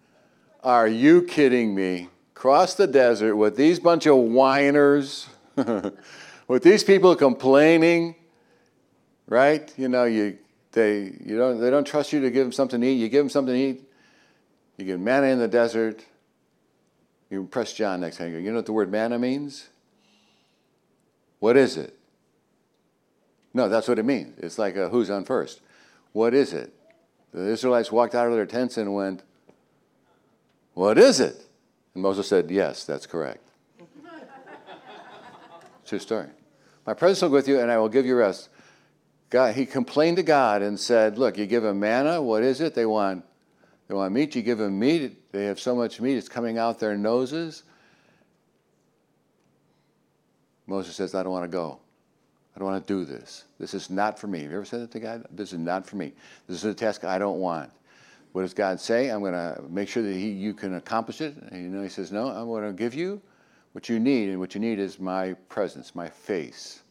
Are 0.62 0.88
you 0.88 1.22
kidding 1.22 1.74
me? 1.74 2.08
Cross 2.34 2.76
the 2.76 2.86
desert 2.86 3.36
with 3.36 3.56
these 3.56 3.78
bunch 3.78 4.06
of 4.06 4.16
whiners, 4.16 5.28
with 6.48 6.62
these 6.62 6.82
people 6.82 7.14
complaining, 7.14 8.14
right? 9.30 9.72
You 9.78 9.88
know, 9.88 10.04
you, 10.04 10.36
they, 10.72 11.12
you 11.24 11.38
don't, 11.38 11.58
they 11.58 11.70
don't 11.70 11.86
trust 11.86 12.12
you 12.12 12.20
to 12.20 12.30
give 12.30 12.44
them 12.44 12.52
something 12.52 12.78
to 12.78 12.86
eat. 12.86 12.96
You 12.96 13.08
give 13.08 13.24
them 13.24 13.30
something 13.30 13.54
to 13.54 13.60
eat. 13.60 13.82
You 14.76 14.84
get 14.84 15.00
manna 15.00 15.28
in 15.28 15.38
the 15.38 15.48
desert. 15.48 16.04
You 17.30 17.44
press 17.44 17.72
John 17.72 18.00
next 18.00 18.18
time. 18.18 18.34
You 18.34 18.50
know 18.50 18.56
what 18.56 18.66
the 18.66 18.72
word 18.72 18.90
manna 18.90 19.18
means? 19.18 19.68
What 21.38 21.56
is 21.56 21.78
it? 21.78 21.96
No, 23.54 23.68
that's 23.68 23.88
what 23.88 23.98
it 23.98 24.04
means. 24.04 24.38
It's 24.38 24.58
like 24.58 24.76
a 24.76 24.88
who's 24.88 25.10
on 25.10 25.24
first. 25.24 25.60
What 26.12 26.34
is 26.34 26.52
it? 26.52 26.74
The 27.32 27.46
Israelites 27.46 27.90
walked 27.90 28.14
out 28.14 28.26
of 28.26 28.34
their 28.34 28.46
tents 28.46 28.76
and 28.76 28.94
went, 28.94 29.22
What 30.74 30.98
is 30.98 31.20
it? 31.20 31.46
And 31.94 32.02
Moses 32.02 32.28
said, 32.28 32.50
Yes, 32.50 32.84
that's 32.84 33.06
correct. 33.06 33.48
True 35.86 35.98
story. 35.98 36.26
My 36.86 36.94
presence 36.94 37.22
will 37.22 37.30
go 37.30 37.36
with 37.36 37.48
you, 37.48 37.60
and 37.60 37.70
I 37.70 37.78
will 37.78 37.88
give 37.88 38.06
you 38.06 38.16
rest. 38.16 38.48
God, 39.30 39.54
he 39.54 39.64
complained 39.64 40.16
to 40.16 40.22
God 40.24 40.60
and 40.60 40.78
said, 40.78 41.16
Look, 41.16 41.38
you 41.38 41.46
give 41.46 41.62
them 41.62 41.80
manna. 41.80 42.20
What 42.20 42.42
is 42.42 42.60
it? 42.60 42.74
They 42.74 42.86
want, 42.86 43.24
they 43.88 43.94
want 43.94 44.12
meat. 44.12 44.34
You 44.34 44.42
give 44.42 44.58
them 44.58 44.78
meat. 44.78 45.32
They 45.32 45.44
have 45.44 45.60
so 45.60 45.74
much 45.74 46.00
meat, 46.00 46.16
it's 46.16 46.28
coming 46.28 46.58
out 46.58 46.78
their 46.78 46.96
noses. 46.96 47.62
Moses 50.66 50.94
says, 50.94 51.14
I 51.14 51.22
don't 51.22 51.32
want 51.32 51.44
to 51.44 51.48
go. 51.48 51.80
I 52.54 52.58
don't 52.58 52.68
want 52.68 52.86
to 52.86 52.92
do 52.92 53.04
this. 53.04 53.44
This 53.58 53.74
is 53.74 53.90
not 53.90 54.18
for 54.18 54.26
me. 54.26 54.42
Have 54.42 54.50
you 54.50 54.56
ever 54.56 54.64
said 54.64 54.80
that 54.82 54.90
to 54.92 55.00
God? 55.00 55.26
This 55.32 55.52
is 55.52 55.58
not 55.58 55.86
for 55.86 55.96
me. 55.96 56.12
This 56.46 56.58
is 56.58 56.64
a 56.64 56.74
task 56.74 57.04
I 57.04 57.18
don't 57.18 57.40
want. 57.40 57.70
What 58.32 58.42
does 58.42 58.54
God 58.54 58.78
say? 58.78 59.08
I'm 59.08 59.20
going 59.20 59.32
to 59.32 59.62
make 59.68 59.88
sure 59.88 60.02
that 60.02 60.12
he, 60.12 60.30
you 60.30 60.54
can 60.54 60.74
accomplish 60.74 61.20
it. 61.20 61.36
And 61.50 61.62
you 61.62 61.68
know, 61.68 61.82
He 61.82 61.88
says, 61.88 62.12
No, 62.12 62.28
I'm 62.28 62.46
going 62.46 62.64
to 62.64 62.72
give 62.72 62.94
you 62.94 63.20
what 63.72 63.88
you 63.88 63.98
need. 63.98 64.28
And 64.28 64.38
what 64.38 64.54
you 64.54 64.60
need 64.60 64.78
is 64.78 65.00
my 65.00 65.34
presence, 65.48 65.94
my 65.94 66.08
face. 66.08 66.82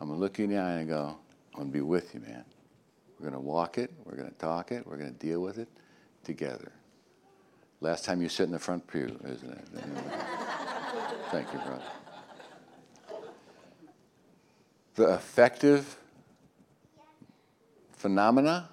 I'm 0.00 0.08
going 0.08 0.18
to 0.18 0.20
look 0.20 0.38
you 0.38 0.44
in 0.44 0.50
the 0.50 0.58
eye 0.58 0.72
and 0.72 0.88
go, 0.88 1.16
I'm 1.56 1.62
going 1.62 1.72
to 1.72 1.78
be 1.78 1.80
with 1.80 2.12
you, 2.12 2.20
man. 2.20 2.44
We're 3.18 3.30
going 3.30 3.42
to 3.42 3.48
walk 3.48 3.78
it. 3.78 3.90
We're 4.04 4.16
going 4.16 4.28
to 4.28 4.36
talk 4.36 4.72
it. 4.72 4.86
We're 4.86 4.98
going 4.98 5.12
to 5.12 5.18
deal 5.18 5.40
with 5.40 5.56
it 5.56 5.68
together. 6.22 6.70
Last 7.80 8.04
time 8.04 8.20
you 8.20 8.28
sit 8.28 8.44
in 8.44 8.52
the 8.52 8.58
front 8.58 8.86
pew, 8.86 9.18
isn't 9.24 9.50
it? 9.50 9.64
Thank 11.30 11.50
you, 11.54 11.58
brother. 11.60 11.82
The 14.96 15.14
effective 15.14 15.96
phenomena 17.92 18.68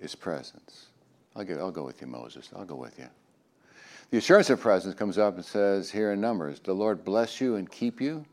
is 0.00 0.16
presence. 0.16 0.86
I'll, 1.36 1.44
get, 1.44 1.58
I'll 1.58 1.70
go 1.70 1.84
with 1.84 2.00
you, 2.00 2.08
Moses. 2.08 2.50
I'll 2.56 2.64
go 2.64 2.74
with 2.74 2.98
you. 2.98 3.08
The 4.10 4.18
assurance 4.18 4.50
of 4.50 4.60
presence 4.60 4.96
comes 4.96 5.16
up 5.16 5.36
and 5.36 5.44
says 5.44 5.92
here 5.92 6.12
in 6.12 6.20
Numbers 6.20 6.58
The 6.58 6.72
Lord 6.72 7.04
bless 7.04 7.40
you 7.40 7.54
and 7.54 7.70
keep 7.70 8.00
you. 8.00 8.24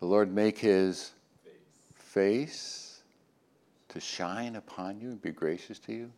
The 0.00 0.06
Lord 0.06 0.34
make 0.34 0.58
his 0.58 1.12
face 2.08 3.02
to 3.88 4.00
shine 4.00 4.56
upon 4.56 5.00
you 5.00 5.08
and 5.08 5.22
be 5.22 5.30
gracious 5.30 5.78
to 5.78 5.92
you. 5.92 6.10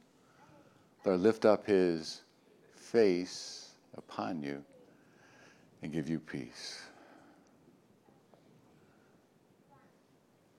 Lord 1.04 1.20
lift 1.20 1.44
up 1.44 1.66
his 1.66 2.22
face 2.76 3.70
upon 3.96 4.42
you 4.42 4.62
and 5.82 5.92
give 5.92 6.08
you 6.08 6.20
peace. 6.20 6.82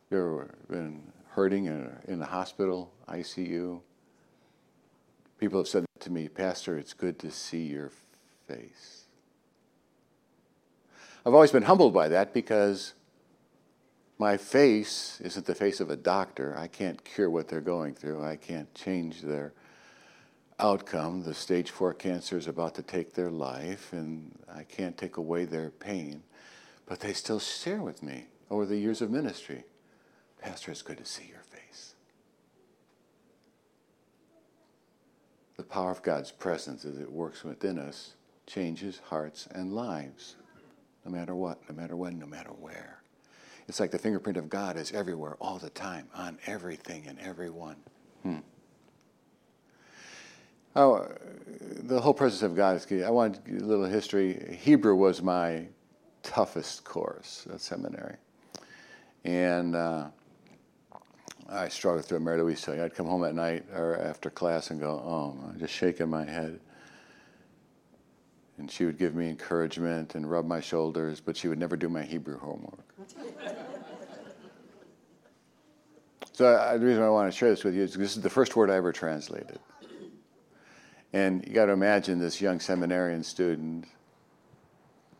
You 0.10 0.18
ever 0.18 0.56
been 0.70 1.04
hurting 1.30 1.66
in, 1.66 1.90
in 2.08 2.20
the 2.20 2.26
hospital, 2.26 2.92
ICU? 3.08 3.80
People 5.40 5.60
have 5.60 5.68
said 5.68 5.86
to 6.02 6.10
me, 6.12 6.28
Pastor, 6.28 6.78
it's 6.78 6.94
good 6.94 7.18
to 7.20 7.32
see 7.32 7.64
your 7.64 7.92
face. 8.48 9.06
I've 11.26 11.34
always 11.34 11.52
been 11.52 11.64
humbled 11.64 11.94
by 11.94 12.10
that 12.10 12.34
because 12.34 12.94
my 14.22 14.38
face 14.38 15.20
isn't 15.22 15.48
the 15.48 15.56
face 15.56 15.80
of 15.80 15.90
a 15.90 15.96
doctor. 15.96 16.56
I 16.56 16.68
can't 16.68 17.04
cure 17.04 17.28
what 17.28 17.48
they're 17.48 17.60
going 17.60 17.96
through, 17.96 18.24
I 18.24 18.36
can't 18.36 18.72
change 18.76 19.24
their 19.24 19.52
outcome. 20.60 21.24
The 21.24 21.34
stage 21.34 21.72
four 21.72 21.96
cancer 21.96 22.38
is 22.38 22.46
about 22.46 22.76
to 22.76 22.84
take 22.84 23.16
their 23.16 23.32
life, 23.32 23.92
and 23.94 24.38
I 24.48 24.62
can't 24.62 24.96
take 24.96 25.18
away 25.18 25.46
their 25.46 25.72
pain. 25.72 26.22
But 26.86 27.00
they 27.00 27.14
still 27.14 27.40
share 27.40 27.82
with 27.82 28.04
me 28.04 28.26
over 28.52 28.68
the 28.68 28.78
years 28.78 29.02
of 29.02 29.10
ministry 29.10 29.64
Pastor, 30.40 30.72
it's 30.72 30.84
good 30.84 30.98
to 30.98 31.06
see 31.06 31.28
your 31.28 31.42
face. 31.42 31.96
The 35.58 35.64
power 35.64 35.92
of 35.92 36.04
God's 36.04 36.32
presence 36.32 36.86
as 36.86 37.00
it 37.00 37.12
works 37.12 37.44
within 37.44 37.80
us 37.80 38.14
changes 38.46 39.00
hearts 39.06 39.48
and 39.52 39.74
lives, 39.74 40.36
no 41.06 41.12
matter 41.12 41.34
what, 41.36 41.60
no 41.68 41.76
matter 41.76 41.96
when, 41.96 42.20
no 42.20 42.26
matter 42.28 42.50
where. 42.50 43.01
It's 43.72 43.80
like 43.80 43.92
the 43.92 43.98
fingerprint 43.98 44.38
of 44.38 44.50
God 44.50 44.76
is 44.76 44.92
everywhere, 44.92 45.38
all 45.40 45.58
the 45.58 45.70
time, 45.70 46.10
on 46.14 46.38
everything 46.46 47.06
and 47.08 47.18
everyone. 47.22 47.78
Hmm. 48.22 48.40
Oh, 50.76 51.08
the 51.78 52.02
whole 52.02 52.14
presence 52.14 52.42
of 52.42 52.54
God 52.54 52.76
is 52.76 52.86
key. 52.86 53.02
I 53.02 53.10
want 53.10 53.40
a 53.48 53.54
little 53.64 53.86
history. 53.86 54.58
Hebrew 54.60 54.94
was 54.94 55.22
my 55.22 55.68
toughest 56.22 56.84
course 56.84 57.48
at 57.50 57.62
seminary. 57.62 58.18
And 59.24 59.74
uh, 59.74 60.08
I 61.48 61.70
struggled 61.70 62.04
through 62.04 62.18
it. 62.18 62.24
Mary 62.24 62.42
Louise 62.42 62.68
I'd 62.68 62.94
come 62.94 63.06
home 63.06 63.24
at 63.24 63.36
night 63.36 63.64
or 63.74 63.98
after 64.02 64.30
class 64.30 64.72
and 64.72 64.82
go, 64.82 65.02
oh, 65.02 65.48
I'm 65.48 65.58
just 65.58 65.74
shaking 65.74 66.10
my 66.10 66.26
head. 66.26 66.60
And 68.58 68.70
she 68.70 68.86
would 68.86 68.98
give 68.98 69.16
me 69.16 69.30
encouragement 69.30 70.16
and 70.16 70.30
rub 70.30 70.46
my 70.46 70.60
shoulders, 70.60 71.20
but 71.20 71.36
she 71.36 71.48
would 71.48 71.58
never 71.58 71.76
do 71.76 71.90
my 71.90 72.04
Hebrew 72.04 72.38
homework. 72.38 72.86
so 76.34 76.58
I, 76.58 76.78
the 76.78 76.86
reason 76.86 77.02
I 77.02 77.10
want 77.10 77.32
to 77.32 77.38
share 77.38 77.50
this 77.50 77.64
with 77.64 77.76
you 77.76 77.84
is 77.84 77.94
this 77.94 78.16
is 78.16 78.22
the 78.22 78.30
first 78.30 78.56
word 78.56 78.70
I 78.70 78.76
ever 78.76 78.92
translated. 78.92 79.60
And 81.14 81.46
you 81.46 81.54
got 81.54 81.66
to 81.66 81.74
imagine 81.74 82.20
this 82.20 82.40
young 82.40 82.60
seminarian 82.60 83.24
student 83.24 83.86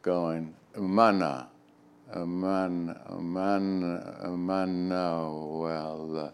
going, 0.02 0.54
mana, 0.78 1.50
man, 2.16 2.98
man, 3.20 4.16
Emmanuel, 4.24 6.34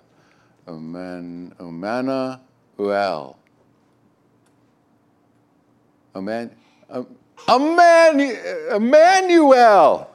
man, 0.68 1.56
Emmanuel, 1.60 3.40
Eman, 6.16 6.52
Emmanuel. 8.76 10.10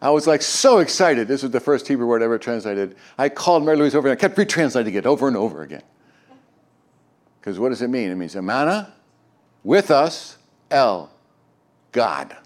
I 0.00 0.10
was 0.10 0.26
like 0.26 0.42
so 0.42 0.78
excited. 0.78 1.28
This 1.28 1.42
was 1.42 1.52
the 1.52 1.60
first 1.60 1.86
Hebrew 1.86 2.06
word 2.06 2.22
I 2.22 2.24
ever 2.24 2.38
translated. 2.38 2.96
I 3.16 3.28
called 3.28 3.64
Mary 3.64 3.76
Louise 3.76 3.94
over 3.94 4.08
and 4.08 4.18
I 4.18 4.20
kept 4.20 4.36
retranslating 4.36 4.94
it 4.94 5.06
over 5.06 5.28
and 5.28 5.36
over 5.36 5.62
again. 5.62 5.82
Because 7.40 7.58
what 7.58 7.68
does 7.68 7.82
it 7.82 7.88
mean? 7.88 8.10
It 8.10 8.16
means 8.16 8.34
Amana, 8.36 8.94
with 9.64 9.90
us, 9.90 10.38
El, 10.70 11.10
God. 11.92 12.36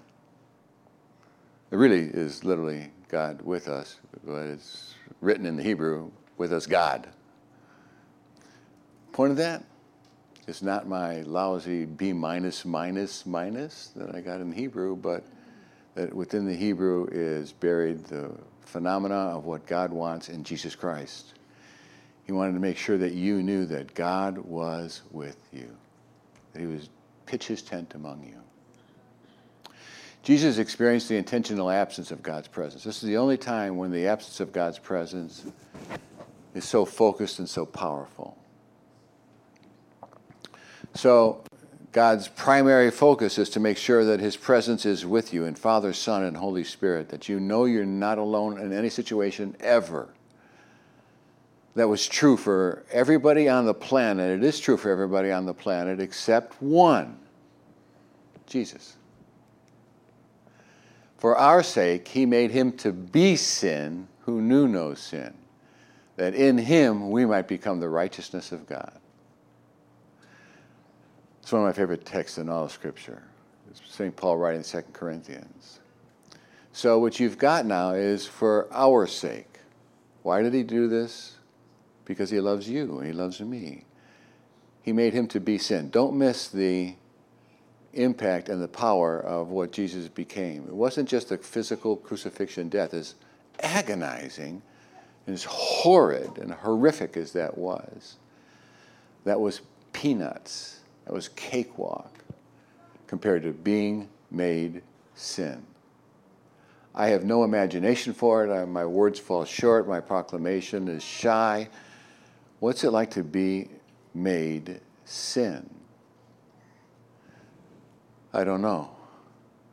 It 1.71 1.75
really 1.75 2.05
is 2.05 2.43
literally 2.43 2.91
God 3.09 3.41
with 3.41 3.67
us, 3.67 3.97
but 4.23 4.43
it's 4.43 4.95
written 5.21 5.45
in 5.45 5.55
the 5.55 5.63
Hebrew, 5.63 6.11
with 6.37 6.53
us 6.53 6.65
God. 6.65 7.07
Point 9.11 9.31
of 9.31 9.37
that 9.37 9.63
is 10.47 10.61
not 10.61 10.87
my 10.87 11.21
lousy 11.21 11.85
B 11.85 12.13
minus 12.13 12.65
minus 12.65 13.25
minus 13.25 13.87
that 13.95 14.15
I 14.15 14.21
got 14.21 14.39
in 14.39 14.51
Hebrew, 14.51 14.95
but 14.95 15.23
that 15.95 16.13
within 16.13 16.45
the 16.45 16.55
Hebrew 16.55 17.07
is 17.11 17.51
buried 17.51 18.05
the 18.05 18.31
phenomena 18.61 19.15
of 19.15 19.45
what 19.45 19.65
God 19.67 19.91
wants 19.91 20.29
in 20.29 20.43
Jesus 20.43 20.75
Christ. 20.75 21.33
He 22.25 22.31
wanted 22.31 22.53
to 22.53 22.59
make 22.59 22.77
sure 22.77 22.97
that 22.97 23.13
you 23.13 23.43
knew 23.43 23.65
that 23.65 23.93
God 23.93 24.37
was 24.37 25.01
with 25.11 25.37
you, 25.51 25.69
that 26.53 26.59
He 26.59 26.65
was 26.65 26.89
pitch 27.25 27.47
His 27.47 27.61
tent 27.61 27.93
among 27.95 28.23
you. 28.23 28.35
Jesus 30.23 30.57
experienced 30.57 31.07
the 31.07 31.15
intentional 31.15 31.69
absence 31.69 32.11
of 32.11 32.21
God's 32.21 32.49
presence. 32.49 32.83
This 32.83 33.01
is 33.01 33.07
the 33.07 33.17
only 33.17 33.37
time 33.37 33.77
when 33.77 33.91
the 33.91 34.07
absence 34.07 34.41
of 34.41 34.51
God's 34.51 34.77
presence 34.77 35.45
is 36.53 36.65
so 36.65 36.83
focused 36.83 37.39
and 37.39 37.47
so 37.47 37.65
powerful. 37.65 38.37
So, 40.97 41.43
God's 41.91 42.27
primary 42.27 42.89
focus 42.89 43.37
is 43.37 43.51
to 43.51 43.59
make 43.59 43.77
sure 43.77 44.03
that 44.03 44.19
His 44.19 44.35
presence 44.35 44.83
is 44.83 45.05
with 45.05 45.31
you 45.31 45.45
in 45.45 45.53
Father, 45.53 45.93
Son, 45.93 46.23
and 46.23 46.35
Holy 46.35 46.63
Spirit, 46.63 47.09
that 47.09 47.29
you 47.29 47.39
know 47.39 47.65
you're 47.65 47.85
not 47.85 48.17
alone 48.17 48.59
in 48.59 48.73
any 48.73 48.89
situation 48.89 49.55
ever. 49.59 50.09
That 51.75 51.87
was 51.87 52.07
true 52.07 52.35
for 52.35 52.83
everybody 52.91 53.47
on 53.47 53.67
the 53.67 53.75
planet. 53.75 54.39
It 54.39 54.43
is 54.43 54.59
true 54.59 54.75
for 54.75 54.89
everybody 54.89 55.31
on 55.31 55.45
the 55.45 55.53
planet 55.53 55.99
except 55.99 56.59
one 56.59 57.19
Jesus. 58.47 58.95
For 61.19 61.37
our 61.37 61.61
sake, 61.61 62.07
he 62.07 62.25
made 62.25 62.49
him 62.49 62.71
to 62.77 62.91
be 62.91 63.35
sin 63.35 64.07
who 64.21 64.41
knew 64.41 64.67
no 64.67 64.95
sin, 64.95 65.35
that 66.15 66.33
in 66.33 66.57
him 66.57 67.11
we 67.11 67.23
might 67.23 67.47
become 67.47 67.79
the 67.79 67.89
righteousness 67.89 68.51
of 68.51 68.65
God. 68.65 68.96
It's 71.47 71.53
one 71.53 71.61
of 71.61 71.65
my 71.65 71.71
favorite 71.71 72.05
texts 72.05 72.39
in 72.39 72.49
all 72.49 72.65
of 72.65 72.73
Scripture. 72.73 73.23
It's 73.71 73.81
St. 73.87 74.13
Paul 74.13 74.35
writing 74.35 74.59
in 74.59 74.65
2 74.65 74.81
Corinthians. 74.91 75.79
So, 76.73 76.99
what 76.99 77.21
you've 77.21 77.37
got 77.37 77.65
now 77.65 77.91
is 77.91 78.25
for 78.25 78.67
our 78.69 79.07
sake. 79.07 79.59
Why 80.23 80.41
did 80.41 80.53
he 80.53 80.63
do 80.63 80.89
this? 80.89 81.37
Because 82.03 82.29
he 82.29 82.41
loves 82.41 82.67
you 82.67 82.97
and 82.97 83.07
he 83.07 83.13
loves 83.13 83.39
me. 83.39 83.85
He 84.81 84.91
made 84.91 85.13
him 85.13 85.25
to 85.29 85.39
be 85.39 85.57
sin. 85.57 85.89
Don't 85.89 86.17
miss 86.17 86.49
the 86.49 86.95
impact 87.93 88.49
and 88.49 88.61
the 88.61 88.67
power 88.67 89.17
of 89.17 89.47
what 89.47 89.71
Jesus 89.71 90.09
became. 90.09 90.63
It 90.63 90.75
wasn't 90.75 91.07
just 91.07 91.31
a 91.31 91.37
physical 91.37 91.95
crucifixion 91.95 92.67
death, 92.67 92.93
as 92.93 93.15
agonizing 93.61 94.61
and 95.25 95.33
as 95.33 95.45
horrid 95.45 96.39
and 96.39 96.51
horrific 96.51 97.15
as 97.15 97.31
that 97.31 97.57
was. 97.57 98.17
That 99.23 99.39
was 99.39 99.61
peanuts. 99.93 100.76
That 101.07 101.13
was 101.13 101.29
cakewalk 101.29 102.11
compared 103.07 103.43
to 103.43 103.53
being 103.53 104.09
made 104.29 104.81
sin. 105.15 105.65
I 106.93 107.07
have 107.07 107.23
no 107.23 107.45
imagination 107.45 108.11
for 108.11 108.45
it. 108.45 108.51
I, 108.51 108.65
my 108.65 108.85
words 108.85 109.17
fall 109.17 109.45
short. 109.45 109.87
My 109.87 110.01
proclamation 110.01 110.89
is 110.89 111.01
shy. 111.01 111.69
What's 112.59 112.83
it 112.83 112.91
like 112.91 113.11
to 113.11 113.23
be 113.23 113.69
made 114.13 114.81
sin? 115.05 115.69
I 118.33 118.43
don't 118.43 118.61
know, 118.61 118.89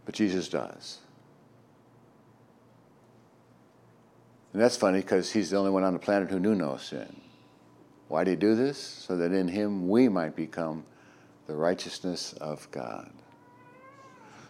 but 0.05 0.15
Jesus 0.15 0.49
does. 0.49 0.99
And 4.53 4.63
that's 4.63 4.77
funny 4.77 5.01
because 5.01 5.33
he's 5.33 5.51
the 5.51 5.57
only 5.57 5.73
one 5.73 5.83
on 5.83 5.95
the 5.95 5.99
planet 5.99 6.31
who 6.31 6.39
knew 6.39 6.55
no 6.55 6.77
sin. 6.77 7.21
Why 8.07 8.23
did 8.23 8.31
he 8.31 8.37
do 8.37 8.55
this? 8.55 8.79
So 8.79 9.17
that 9.17 9.33
in 9.33 9.49
him 9.49 9.89
we 9.89 10.09
might 10.09 10.37
become 10.37 10.85
the 11.47 11.55
righteousness 11.55 12.33
of 12.35 12.69
God. 12.71 13.11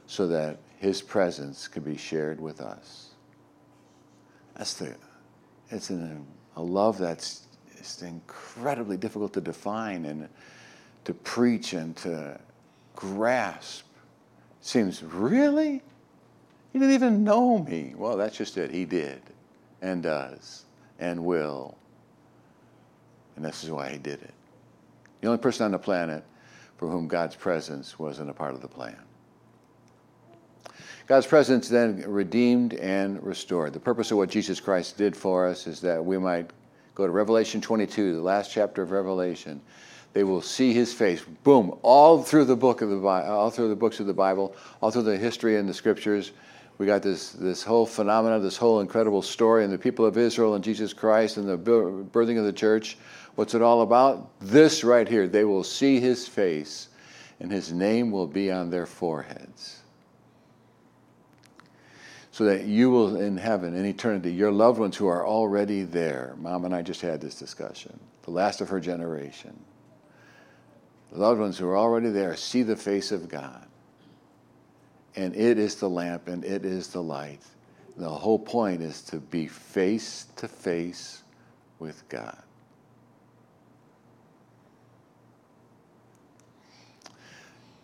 So 0.07 0.27
that 0.29 0.59
his 0.79 1.01
presence 1.01 1.67
could 1.67 1.85
be 1.85 1.97
shared 1.97 2.41
with 2.41 2.61
us. 2.61 3.11
That's 4.57 4.75
the, 4.75 4.95
it's 5.71 5.91
an, 5.91 6.27
a 6.57 6.63
love 6.63 6.99
that's 6.99 7.47
it's 7.85 8.01
incredibly 8.01 8.97
difficult 8.97 9.35
to 9.35 9.43
define 9.43 10.07
and 10.07 10.29
to 11.05 11.13
preach 11.13 11.75
and 11.75 11.95
to 11.99 12.41
grasp. 12.97 13.85
It 14.61 14.67
seems, 14.67 15.03
really? 15.03 15.83
He 16.73 16.79
didn't 16.79 16.95
even 16.95 17.25
know 17.25 17.59
me. 17.59 17.95
Well, 17.95 18.17
that's 18.17 18.37
just 18.37 18.57
it. 18.57 18.71
He 18.71 18.85
did 18.85 19.21
and 19.83 20.03
does 20.03 20.65
and 20.99 21.25
will. 21.25 21.77
And 23.37 23.45
this 23.45 23.65
is 23.65 23.71
why 23.71 23.91
he 23.91 23.99
did 23.99 24.23
it. 24.23 24.35
The 25.21 25.27
only 25.27 25.39
person 25.39 25.67
on 25.67 25.73
the 25.73 25.79
planet 25.79 26.25
for 26.85 26.91
whom 26.91 27.09
God's 27.09 27.35
presence 27.35 27.99
wasn't 27.99 28.29
a 28.29 28.35
part 28.35 28.53
of 28.53 28.61
the 28.61 28.69
plan. 28.69 28.99
God's 31.07 31.27
presence 31.27 31.67
then 31.67 32.05
redeemed 32.07 32.75
and 32.75 33.23
restored. 33.23 33.73
The 33.73 33.81
purpose 33.81 34.11
of 34.11 34.19
what 34.19 34.29
Jesus 34.29 34.61
Christ 34.61 34.99
did 34.99 35.17
for 35.17 35.49
us 35.49 35.67
is 35.67 35.81
that 35.81 36.05
we 36.05 36.19
might 36.19 36.51
go 36.95 37.07
to 37.07 37.11
Revelation 37.11 37.63
22, 37.63 38.17
the 38.17 38.21
last 38.21 38.53
chapter 38.53 38.83
of 38.83 38.91
Revelation. 38.91 39.63
They 40.13 40.25
will 40.25 40.43
see 40.43 40.75
his 40.75 40.93
face, 40.93 41.23
boom, 41.43 41.79
all 41.81 42.23
through 42.23 42.45
the 42.45 42.57
book 42.57 42.83
of 42.83 42.91
the 42.91 42.97
Bible, 42.97 43.33
all 43.33 43.51
through 43.51 43.71
the 43.71 43.77
books 43.77 43.99
of 43.99 44.07
the 44.07 44.13
Bible, 44.13 44.55
all 44.83 44.91
through 44.91 45.05
the 45.05 45.17
history 45.17 45.57
and 45.57 45.67
the 45.67 45.75
scriptures. 45.75 46.33
We 46.77 46.85
got 46.85 47.01
this, 47.01 47.33
this 47.33 47.63
whole 47.63 47.87
phenomenon, 47.87 48.43
this 48.43 48.59
whole 48.59 48.81
incredible 48.81 49.23
story, 49.23 49.65
and 49.65 49.73
the 49.73 49.79
people 49.79 50.05
of 50.05 50.19
Israel 50.19 50.55
and 50.55 50.63
Jesus 50.63 50.93
Christ 50.93 51.39
and 51.39 51.49
the 51.49 51.57
birthing 51.57 52.39
of 52.39 52.45
the 52.45 52.53
church. 52.53 52.99
What's 53.35 53.55
it 53.55 53.63
all 53.63 53.83
about? 53.83 54.31
This 54.41 54.85
right 54.85 55.09
here. 55.09 55.27
They 55.27 55.45
will 55.45 55.65
see 55.65 56.01
his 56.01 56.29
face, 56.29 56.89
and 57.41 57.51
his 57.51 57.73
name 57.73 58.11
will 58.11 58.27
be 58.27 58.51
on 58.51 58.71
their 58.71 58.87
foreheads 58.87 59.83
so 62.35 62.43
that 62.47 62.65
you 62.65 62.91
will 62.91 63.15
in 63.15 63.37
heaven 63.37 63.77
in 63.77 63.85
eternity, 63.85 64.33
your 64.33 64.51
loved 64.51 64.81
ones 64.81 64.97
who 64.97 65.07
are 65.07 65.25
already 65.25 65.83
there. 65.83 66.35
Mom 66.37 66.65
and 66.65 66.75
I 66.75 66.83
just 66.83 67.01
had 67.01 67.21
this 67.21 67.37
discussion. 67.37 67.97
The 68.23 68.33
last 68.33 68.61
of 68.61 68.69
her 68.71 68.81
generation. 68.81 69.57
The 71.13 71.21
loved 71.21 71.39
ones 71.39 71.57
who 71.57 71.69
are 71.69 71.77
already 71.77 72.09
there 72.09 72.35
see 72.35 72.65
the 72.65 72.75
face 72.75 73.13
of 73.13 73.29
God. 73.29 73.65
And 75.15 75.33
it 75.37 75.61
is 75.61 75.77
the 75.77 75.89
lamp 75.89 76.27
and 76.27 76.45
it 76.45 76.65
is 76.65 76.89
the 76.89 77.01
light. 77.01 77.43
The 77.97 78.11
whole 78.11 78.41
point 78.41 78.83
is 78.83 79.03
to 79.03 79.19
be 79.19 79.47
face 79.47 80.27
to 80.35 80.49
face 80.49 81.23
with 81.79 82.03
God. 82.09 82.43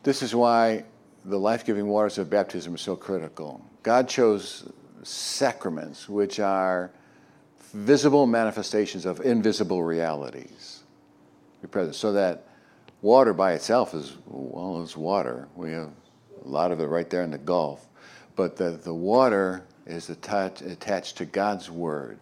This 0.02 0.22
is 0.22 0.34
why 0.34 0.84
the 1.24 1.38
life 1.38 1.64
giving 1.66 1.86
waters 1.86 2.18
of 2.18 2.30
baptism 2.30 2.74
are 2.74 2.78
so 2.78 2.96
critical. 2.96 3.64
God 3.82 4.08
chose 4.08 4.70
sacraments, 5.02 6.08
which 6.08 6.40
are 6.40 6.90
visible 7.72 8.26
manifestations 8.26 9.04
of 9.04 9.20
invisible 9.20 9.82
realities. 9.82 10.82
So 11.92 12.12
that 12.12 12.46
water 13.02 13.34
by 13.34 13.52
itself 13.52 13.94
is, 13.94 14.16
well, 14.26 14.82
it's 14.82 14.96
water. 14.96 15.48
We 15.54 15.72
have 15.72 15.90
a 16.44 16.48
lot 16.48 16.72
of 16.72 16.80
it 16.80 16.86
right 16.86 17.08
there 17.08 17.22
in 17.22 17.30
the 17.30 17.38
Gulf. 17.38 17.86
But 18.36 18.56
the, 18.56 18.70
the 18.70 18.94
water 18.94 19.64
is 19.86 20.08
attached, 20.08 20.62
attached 20.62 21.18
to 21.18 21.26
God's 21.26 21.70
Word. 21.70 22.18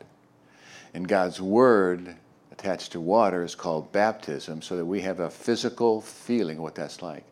And 0.95 1.07
God's 1.07 1.41
Word 1.41 2.17
attached 2.51 2.93
to 2.93 3.01
water 3.01 3.45
is 3.45 3.55
called 3.55 3.93
baptism, 3.93 4.63
so 4.63 4.77
that 4.77 4.85
we 4.85 5.01
have 5.03 5.21
a 5.21 5.31
physical 5.31 6.01
feeling 6.01 6.57
of 6.57 6.65
what 6.65 6.75
that's 6.75 7.03
like. 7.03 7.25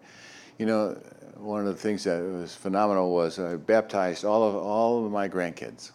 You 0.59 0.65
know, 0.65 0.99
one 1.37 1.61
of 1.61 1.67
the 1.67 1.75
things 1.75 2.05
that 2.05 2.23
was 2.23 2.55
phenomenal 2.55 3.13
was 3.13 3.39
I 3.39 3.57
baptized 3.57 4.25
all 4.25 4.43
of 4.43 4.55
all 4.57 5.05
of 5.05 5.13
my 5.13 5.29
grandkids. 5.29 5.93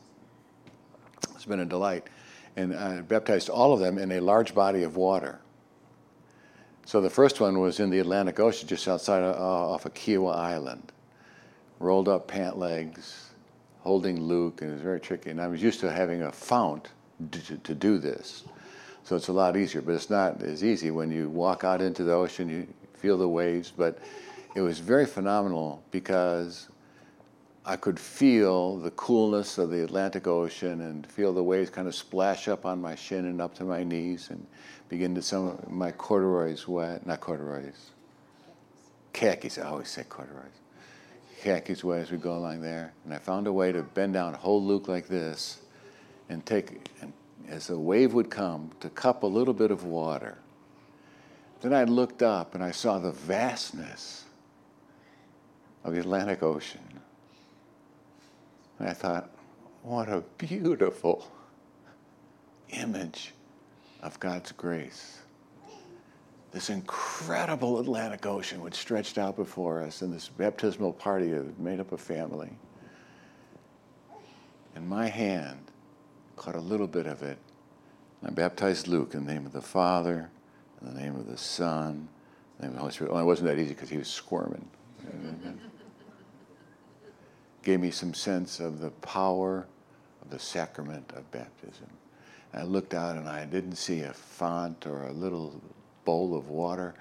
It's 1.34 1.46
been 1.46 1.62
a 1.62 1.66
delight, 1.66 2.08
and 2.56 2.76
I 2.76 3.02
baptized 3.02 3.50
all 3.50 3.74
of 3.74 3.80
them 3.80 3.98
in 3.98 4.12
a 4.12 4.20
large 4.20 4.54
body 4.54 4.84
of 4.84 4.96
water. 4.96 5.40
So 6.86 7.02
the 7.02 7.10
first 7.10 7.40
one 7.40 7.60
was 7.60 7.80
in 7.80 7.90
the 7.90 8.00
Atlantic 8.00 8.40
Ocean, 8.40 8.68
just 8.68 8.88
outside 8.88 9.24
uh, 9.24 9.34
off 9.36 9.86
of 9.88 9.96
Kiawah 9.96 10.36
Island. 10.36 10.92
Rolled 11.80 12.08
up 12.08 12.28
pant 12.28 12.60
legs, 12.60 13.32
holding 13.80 14.22
Luke, 14.22 14.62
and 14.62 14.70
it 14.70 14.74
was 14.74 14.84
very 14.84 15.00
tricky. 15.00 15.32
And 15.32 15.42
I 15.42 15.48
was 15.48 15.64
used 15.64 15.80
to 15.80 15.92
having 15.92 16.22
a 16.22 16.32
fount 16.32 16.90
to, 17.32 17.58
to 17.58 17.74
do 17.74 17.98
this, 17.98 18.44
so 19.04 19.16
it's 19.16 19.30
a 19.30 19.34
lot 19.34 19.58
easier. 19.58 19.82
But 19.82 19.94
it's 19.94 20.12
not 20.12 20.44
as 20.44 20.64
easy 20.64 20.92
when 20.92 21.10
you 21.10 21.30
walk 21.30 21.64
out 21.64 21.82
into 21.82 22.04
the 22.04 22.14
ocean. 22.14 22.48
You 22.48 22.68
feel 22.94 23.18
the 23.18 23.28
waves, 23.28 23.74
but 23.76 23.98
it 24.54 24.62
was 24.62 24.80
very 24.80 25.06
phenomenal 25.06 25.84
because 25.92 26.68
I 27.66 27.76
could 27.76 28.00
feel 28.00 28.78
the 28.78 28.92
coolness 28.92 29.58
of 29.58 29.70
the 29.70 29.84
Atlantic 29.84 30.28
Ocean 30.28 30.82
and 30.82 31.06
feel 31.06 31.34
the 31.34 31.44
waves 31.44 31.70
kind 31.70 31.88
of 31.88 31.96
splash 31.96 32.48
up 32.48 32.66
on 32.66 32.82
my 32.82 32.96
shin 32.96 33.26
and 33.26 33.40
up 33.40 33.54
to 33.56 33.64
my 33.64 33.84
knees 33.84 34.30
and 34.30 34.46
begin 34.90 35.16
to 35.16 35.22
some 35.22 35.64
my 35.70 35.92
corduroys 35.92 36.68
wet, 36.68 37.06
not 37.06 37.22
corduroys, 37.22 37.92
khakis, 39.14 39.58
I 39.58 39.68
always 39.68 39.90
say 39.90 40.04
corduroys. 40.04 40.52
Khakis 41.42 41.84
wet 41.84 42.02
as 42.02 42.12
we 42.12 42.18
go 42.18 42.36
along 42.36 42.62
there. 42.62 42.94
And 43.06 43.14
I 43.14 43.18
found 43.18 43.48
a 43.48 43.54
way 43.54 43.72
to 43.72 43.82
bend 43.82 44.14
down, 44.14 44.34
hold 44.34 44.64
Luke 44.64 44.88
like 44.88 45.08
this, 45.08 45.60
and 46.30 46.46
take, 46.46 46.90
and 47.02 47.14
as 47.48 47.70
a 47.70 47.78
wave 47.78 48.14
would 48.14 48.30
come, 48.30 48.72
to 48.80 48.90
cup 48.90 49.24
a 49.24 49.28
little 49.28 49.54
bit 49.54 49.72
of 49.72 49.86
water. 49.86 50.38
Then 51.62 51.74
I 51.74 51.84
looked 51.84 52.22
up 52.22 52.56
and 52.56 52.64
I 52.64 52.72
saw 52.72 53.00
the 53.00 53.12
vastness 53.12 54.26
of 55.84 55.94
the 55.94 56.00
Atlantic 56.00 56.44
Ocean. 56.44 56.82
And 58.80 58.90
I 58.90 58.94
thought, 58.94 59.30
what 59.84 60.10
a 60.10 60.24
beautiful 60.38 61.28
image 62.70 63.34
of 64.02 64.20
God's 64.20 64.52
grace. 64.52 65.20
This 66.52 66.70
incredible 66.70 67.80
Atlantic 67.80 68.26
Ocean 68.26 68.62
which 68.62 68.76
stretched 68.76 69.18
out 69.18 69.36
before 69.36 69.82
us, 69.82 70.02
and 70.02 70.14
this 70.14 70.28
baptismal 70.28 70.94
party 70.94 71.30
that 71.30 71.60
made 71.60 71.80
up 71.80 71.92
a 71.92 71.98
family. 71.98 72.50
And 74.76 74.88
my 74.88 75.08
hand 75.08 75.60
caught 76.36 76.56
a 76.56 76.62
little 76.62 76.88
bit 76.88 77.08
of 77.08 77.24
it. 77.24 77.38
I 78.24 78.30
baptized 78.30 78.88
Luke 78.88 79.14
in 79.14 79.26
the 79.26 79.34
name 79.34 79.46
of 79.46 79.52
the 79.52 79.62
Father, 79.62 80.30
in 80.82 80.94
the 80.94 81.00
name 81.00 81.16
of 81.16 81.28
the 81.28 81.38
Son, 81.38 81.90
in 81.90 82.08
the 82.58 82.64
name 82.64 82.72
of 82.72 82.76
the 82.76 82.80
Holy 82.82 82.92
Spirit. 82.92 83.14
Well, 83.14 83.22
it 83.22 83.26
wasn't 83.26 83.48
that 83.48 83.58
easy 83.58 83.74
because 83.74 83.90
he 83.90 83.98
was 83.98 84.08
squirming 84.08 84.68
Mm-hmm. 85.08 85.50
gave 87.64 87.80
me 87.80 87.92
some 87.92 88.14
sense 88.14 88.60
of 88.60 88.80
the 88.80 88.90
power 88.90 89.66
of 90.22 90.30
the 90.30 90.40
sacrament 90.40 91.12
of 91.16 91.30
baptism. 91.32 91.88
I 92.54 92.64
looked 92.64 92.94
out 92.94 93.18
and 93.18 93.30
I 93.30 93.46
didn't 93.46 93.76
see 93.76 94.02
a 94.02 94.14
font 94.14 94.86
or 94.86 95.04
a 95.08 95.12
little 95.12 95.62
bowl 96.06 96.36
of 96.36 96.50
water, 96.50 96.94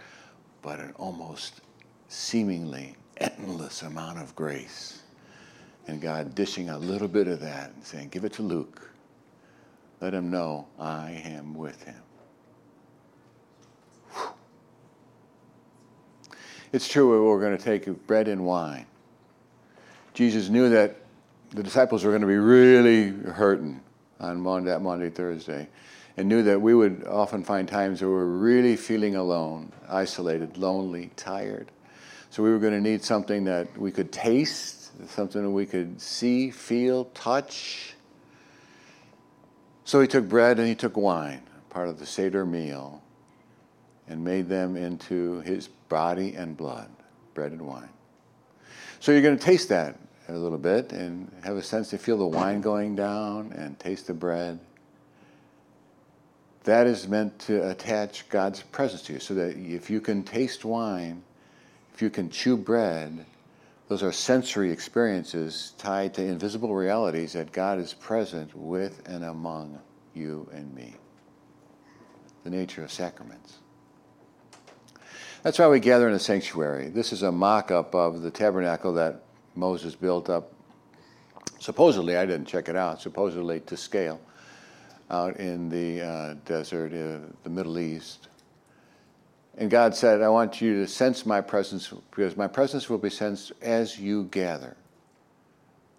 but 0.63 0.79
an 0.79 0.93
almost 0.97 1.61
seemingly 2.09 2.97
endless 3.19 3.83
amount 3.83 4.19
of 4.19 4.35
grace. 4.37 5.03
And 5.89 6.01
God 6.01 6.35
dishing 6.35 6.71
a 6.71 6.79
little 6.79 7.09
bit 7.09 7.27
of 7.27 7.41
that 7.41 7.73
and 7.75 7.85
saying, 7.85 8.11
Give 8.11 8.25
it 8.25 8.33
to 8.35 8.43
Luke. 8.43 8.91
Let 10.01 10.15
him 10.15 10.31
know 10.31 10.67
I 10.79 11.23
am 11.25 11.55
with 11.55 11.83
him. 11.83 12.01
It's 16.73 16.87
true, 16.87 17.29
we're 17.29 17.41
going 17.41 17.57
to 17.57 17.63
take 17.63 18.07
bread 18.07 18.29
and 18.29 18.45
wine. 18.45 18.87
Jesus 20.15 20.49
knew 20.49 20.69
that 20.71 20.97
the 21.51 21.65
disciples 21.65 22.05
were 22.05 22.11
going 22.11 22.21
to 22.21 22.29
be 22.29 22.37
really 22.37 23.09
hurting 23.09 23.81
on 24.21 24.41
Maundy, 24.41 24.71
that 24.71 24.81
Maundy, 24.81 25.11
Thursday, 25.11 25.69
and 26.17 26.29
knew 26.29 26.45
that 26.45 26.61
we 26.61 26.75
would 26.75 27.05
often 27.09 27.43
find 27.43 27.67
times 27.67 28.01
where 28.03 28.11
we 28.11 28.15
were 28.15 28.39
really 28.39 28.77
feeling 28.77 29.17
alone, 29.17 29.73
isolated, 29.89 30.59
lonely, 30.59 31.11
tired. 31.17 31.73
So 32.31 32.45
we 32.45 32.51
were 32.51 32.61
going 32.61 32.75
to 32.75 32.81
need 32.81 33.03
something 33.03 33.45
that 33.45 33.77
we 33.77 33.91
could 33.91 34.13
taste, 34.13 34.93
something 35.11 35.43
that 35.43 35.51
we 35.51 35.67
could 35.67 36.01
see, 36.01 36.53
feel, 36.53 37.07
touch. 37.07 37.95
So 39.85 40.01
he 40.01 40.07
took 40.07 40.29
bread 40.29 40.61
and 40.61 40.69
he 40.69 40.77
took 40.77 40.97
wine, 40.97 41.43
part 41.69 41.89
of 41.89 41.99
the 41.99 42.07
Seder 42.07 42.47
meal, 42.47 43.03
and 44.11 44.23
made 44.23 44.49
them 44.49 44.77
into 44.77 45.41
his 45.41 45.69
body 45.89 46.35
and 46.35 46.57
blood, 46.57 46.91
bread 47.33 47.53
and 47.53 47.63
wine. 47.63 47.89
So 48.99 49.13
you're 49.13 49.23
going 49.23 49.39
to 49.39 49.43
taste 49.43 49.71
that 49.71 49.99
a 50.29 50.35
little 50.35 50.59
bit 50.59 50.93
and 50.93 51.33
have 51.43 51.57
a 51.57 51.63
sense 51.63 51.89
to 51.91 51.99
feel 51.99 52.19
the 52.19 52.27
wine 52.27 52.61
going 52.61 52.95
down 52.95 53.53
and 53.53 53.79
taste 53.79 54.09
the 54.09 54.15
bread. 54.15 54.61
That 56.65 56.87
is 56.87 57.09
meant 57.09 57.39
to 57.41 57.71
attach 57.71 58.29
God's 58.29 58.61
presence 58.61 59.03
to 59.05 59.15
you 59.15 59.19
so 59.21 59.33
that 59.35 59.57
if 59.57 59.89
you 59.89 60.01
can 60.03 60.23
taste 60.23 60.65
wine, 60.65 61.23
if 61.95 62.03
you 62.03 62.11
can 62.11 62.29
chew 62.29 62.57
bread, 62.57 63.25
Those 63.91 64.05
are 64.05 64.13
sensory 64.13 64.71
experiences 64.71 65.73
tied 65.77 66.15
to 66.15 66.23
invisible 66.23 66.73
realities 66.77 67.33
that 67.33 67.51
God 67.51 67.81
is 67.81 67.93
present 67.93 68.55
with 68.55 69.03
and 69.05 69.25
among 69.25 69.81
you 70.15 70.49
and 70.53 70.73
me. 70.73 70.95
The 72.45 72.51
nature 72.51 72.85
of 72.85 72.93
sacraments. 72.93 73.59
That's 75.43 75.59
why 75.59 75.69
we 75.69 75.81
gather 75.81 76.07
in 76.07 76.15
a 76.15 76.19
sanctuary. 76.19 76.89
This 76.89 77.15
is 77.15 77.23
a 77.23 77.33
mock 77.33 77.71
up 77.71 77.95
of 77.95 78.21
the 78.21 78.31
tabernacle 78.31 78.93
that 78.95 79.23
Moses 79.55 79.95
built 79.95 80.29
up, 80.29 80.53
supposedly, 81.59 82.17
I 82.17 82.27
didn't 82.27 82.47
check 82.47 82.69
it 82.69 82.77
out, 82.77 83.01
supposedly 83.01 83.61
to 83.61 83.77
scale 83.77 84.21
out 85.11 85.39
in 85.39 85.71
the 85.71 86.07
uh, 86.07 86.35
desert, 86.45 86.93
uh, 86.93 87.27
the 87.43 87.51
Middle 87.51 87.79
East. 87.79 88.29
And 89.57 89.71
God 89.71 89.95
said, 89.95 90.21
I 90.21 90.29
want 90.29 90.61
you 90.61 90.83
to 90.83 90.87
sense 90.87 91.25
my 91.25 91.41
presence 91.41 91.93
because 92.11 92.37
my 92.37 92.47
presence 92.47 92.91
will 92.91 92.99
be 92.99 93.11
sensed 93.11 93.53
as 93.63 93.99
you 93.99 94.25
gather. 94.25 94.77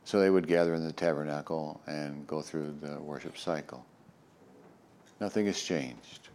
So 0.05 0.19
they 0.19 0.29
would 0.29 0.47
gather 0.47 0.75
in 0.75 0.85
the 0.85 0.93
tabernacle 0.93 1.81
and 1.87 2.25
go 2.27 2.41
through 2.41 2.75
the 2.81 3.01
worship 3.01 3.37
cycle. 3.37 3.85
Nothing 5.19 5.47
has 5.47 5.61
changed. 5.61 6.29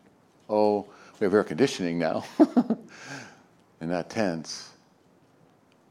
Oh, 0.48 0.86
we 1.20 1.24
have 1.24 1.34
air 1.34 1.44
conditioning 1.44 1.98
now 1.98 2.24
and 3.80 3.90
not 3.90 4.10
tents. 4.10 4.70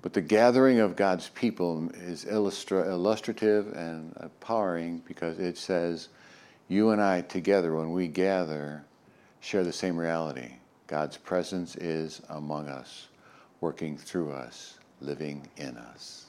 But 0.01 0.13
the 0.13 0.21
gathering 0.21 0.79
of 0.79 0.95
God's 0.95 1.29
people 1.29 1.89
is 1.95 2.25
illustra- 2.25 2.87
illustrative 2.87 3.73
and 3.73 4.15
empowering 4.21 5.01
because 5.07 5.39
it 5.39 5.57
says, 5.57 6.09
you 6.67 6.91
and 6.91 7.01
I 7.01 7.21
together, 7.21 7.75
when 7.75 7.91
we 7.91 8.07
gather, 8.07 8.83
share 9.39 9.63
the 9.63 9.73
same 9.73 9.97
reality. 9.97 10.53
God's 10.87 11.17
presence 11.17 11.75
is 11.75 12.21
among 12.29 12.67
us, 12.67 13.07
working 13.61 13.97
through 13.97 14.31
us, 14.31 14.77
living 15.01 15.47
in 15.57 15.75
us. 15.77 16.25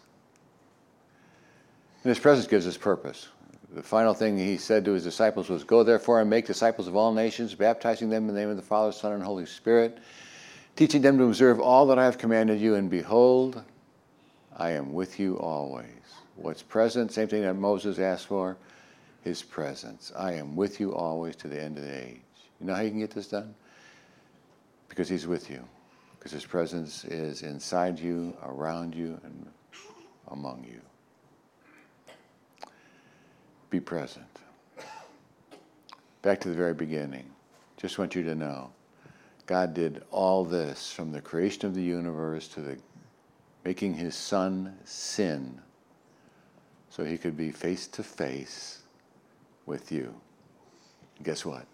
And 2.02 2.08
his 2.08 2.18
presence 2.18 2.46
gives 2.46 2.66
us 2.66 2.76
purpose. 2.76 3.28
The 3.72 3.82
final 3.82 4.14
thing 4.14 4.38
he 4.38 4.58
said 4.58 4.84
to 4.84 4.92
his 4.92 5.04
disciples 5.04 5.48
was, 5.48 5.64
Go 5.64 5.82
therefore 5.82 6.20
and 6.20 6.30
make 6.30 6.46
disciples 6.46 6.86
of 6.86 6.96
all 6.96 7.12
nations, 7.12 7.54
baptizing 7.54 8.08
them 8.08 8.28
in 8.28 8.34
the 8.34 8.40
name 8.40 8.48
of 8.48 8.56
the 8.56 8.62
Father, 8.62 8.92
Son, 8.92 9.12
and 9.12 9.22
Holy 9.22 9.46
Spirit, 9.46 9.98
teaching 10.76 11.02
them 11.02 11.18
to 11.18 11.24
observe 11.24 11.60
all 11.60 11.86
that 11.86 11.98
I 11.98 12.04
have 12.04 12.18
commanded 12.18 12.60
you, 12.60 12.76
and 12.76 12.88
behold, 12.88 13.62
I 14.56 14.70
am 14.70 14.92
with 14.92 15.18
you 15.18 15.38
always. 15.38 15.88
What's 16.36 16.62
present, 16.62 17.12
same 17.12 17.28
thing 17.28 17.42
that 17.42 17.54
Moses 17.54 17.98
asked 17.98 18.26
for, 18.26 18.56
his 19.22 19.42
presence. 19.42 20.12
I 20.16 20.34
am 20.34 20.54
with 20.54 20.78
you 20.78 20.94
always 20.94 21.34
to 21.36 21.48
the 21.48 21.60
end 21.60 21.78
of 21.78 21.84
the 21.84 22.06
age. 22.06 22.20
You 22.60 22.66
know 22.66 22.74
how 22.74 22.82
you 22.82 22.90
can 22.90 23.00
get 23.00 23.10
this 23.10 23.28
done? 23.28 23.54
Because 24.88 25.08
he's 25.08 25.26
with 25.26 25.50
you. 25.50 25.64
Because 26.16 26.30
his 26.30 26.46
presence 26.46 27.04
is 27.04 27.42
inside 27.42 27.98
you, 27.98 28.36
around 28.44 28.94
you, 28.94 29.18
and 29.24 29.46
among 30.28 30.64
you. 30.64 30.80
Be 33.76 33.80
present. 33.80 34.24
Back 36.22 36.40
to 36.40 36.48
the 36.48 36.54
very 36.54 36.72
beginning. 36.72 37.26
Just 37.76 37.98
want 37.98 38.14
you 38.14 38.22
to 38.22 38.34
know 38.34 38.70
God 39.44 39.74
did 39.74 40.02
all 40.10 40.46
this 40.46 40.90
from 40.90 41.12
the 41.12 41.20
creation 41.20 41.66
of 41.66 41.74
the 41.74 41.82
universe 41.82 42.48
to 42.48 42.62
the 42.62 42.78
making 43.66 43.92
his 43.92 44.14
son 44.14 44.78
sin 44.86 45.60
so 46.88 47.04
he 47.04 47.18
could 47.18 47.36
be 47.36 47.50
face 47.50 47.86
to 47.88 48.02
face 48.02 48.78
with 49.66 49.92
you. 49.92 50.14
guess 51.22 51.44
what? 51.44 51.66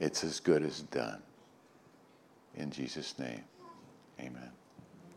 It's 0.00 0.22
as 0.22 0.38
good 0.38 0.62
as 0.62 0.80
done. 0.80 1.22
In 2.56 2.70
Jesus' 2.70 3.18
name, 3.18 3.42
amen. 4.20 4.50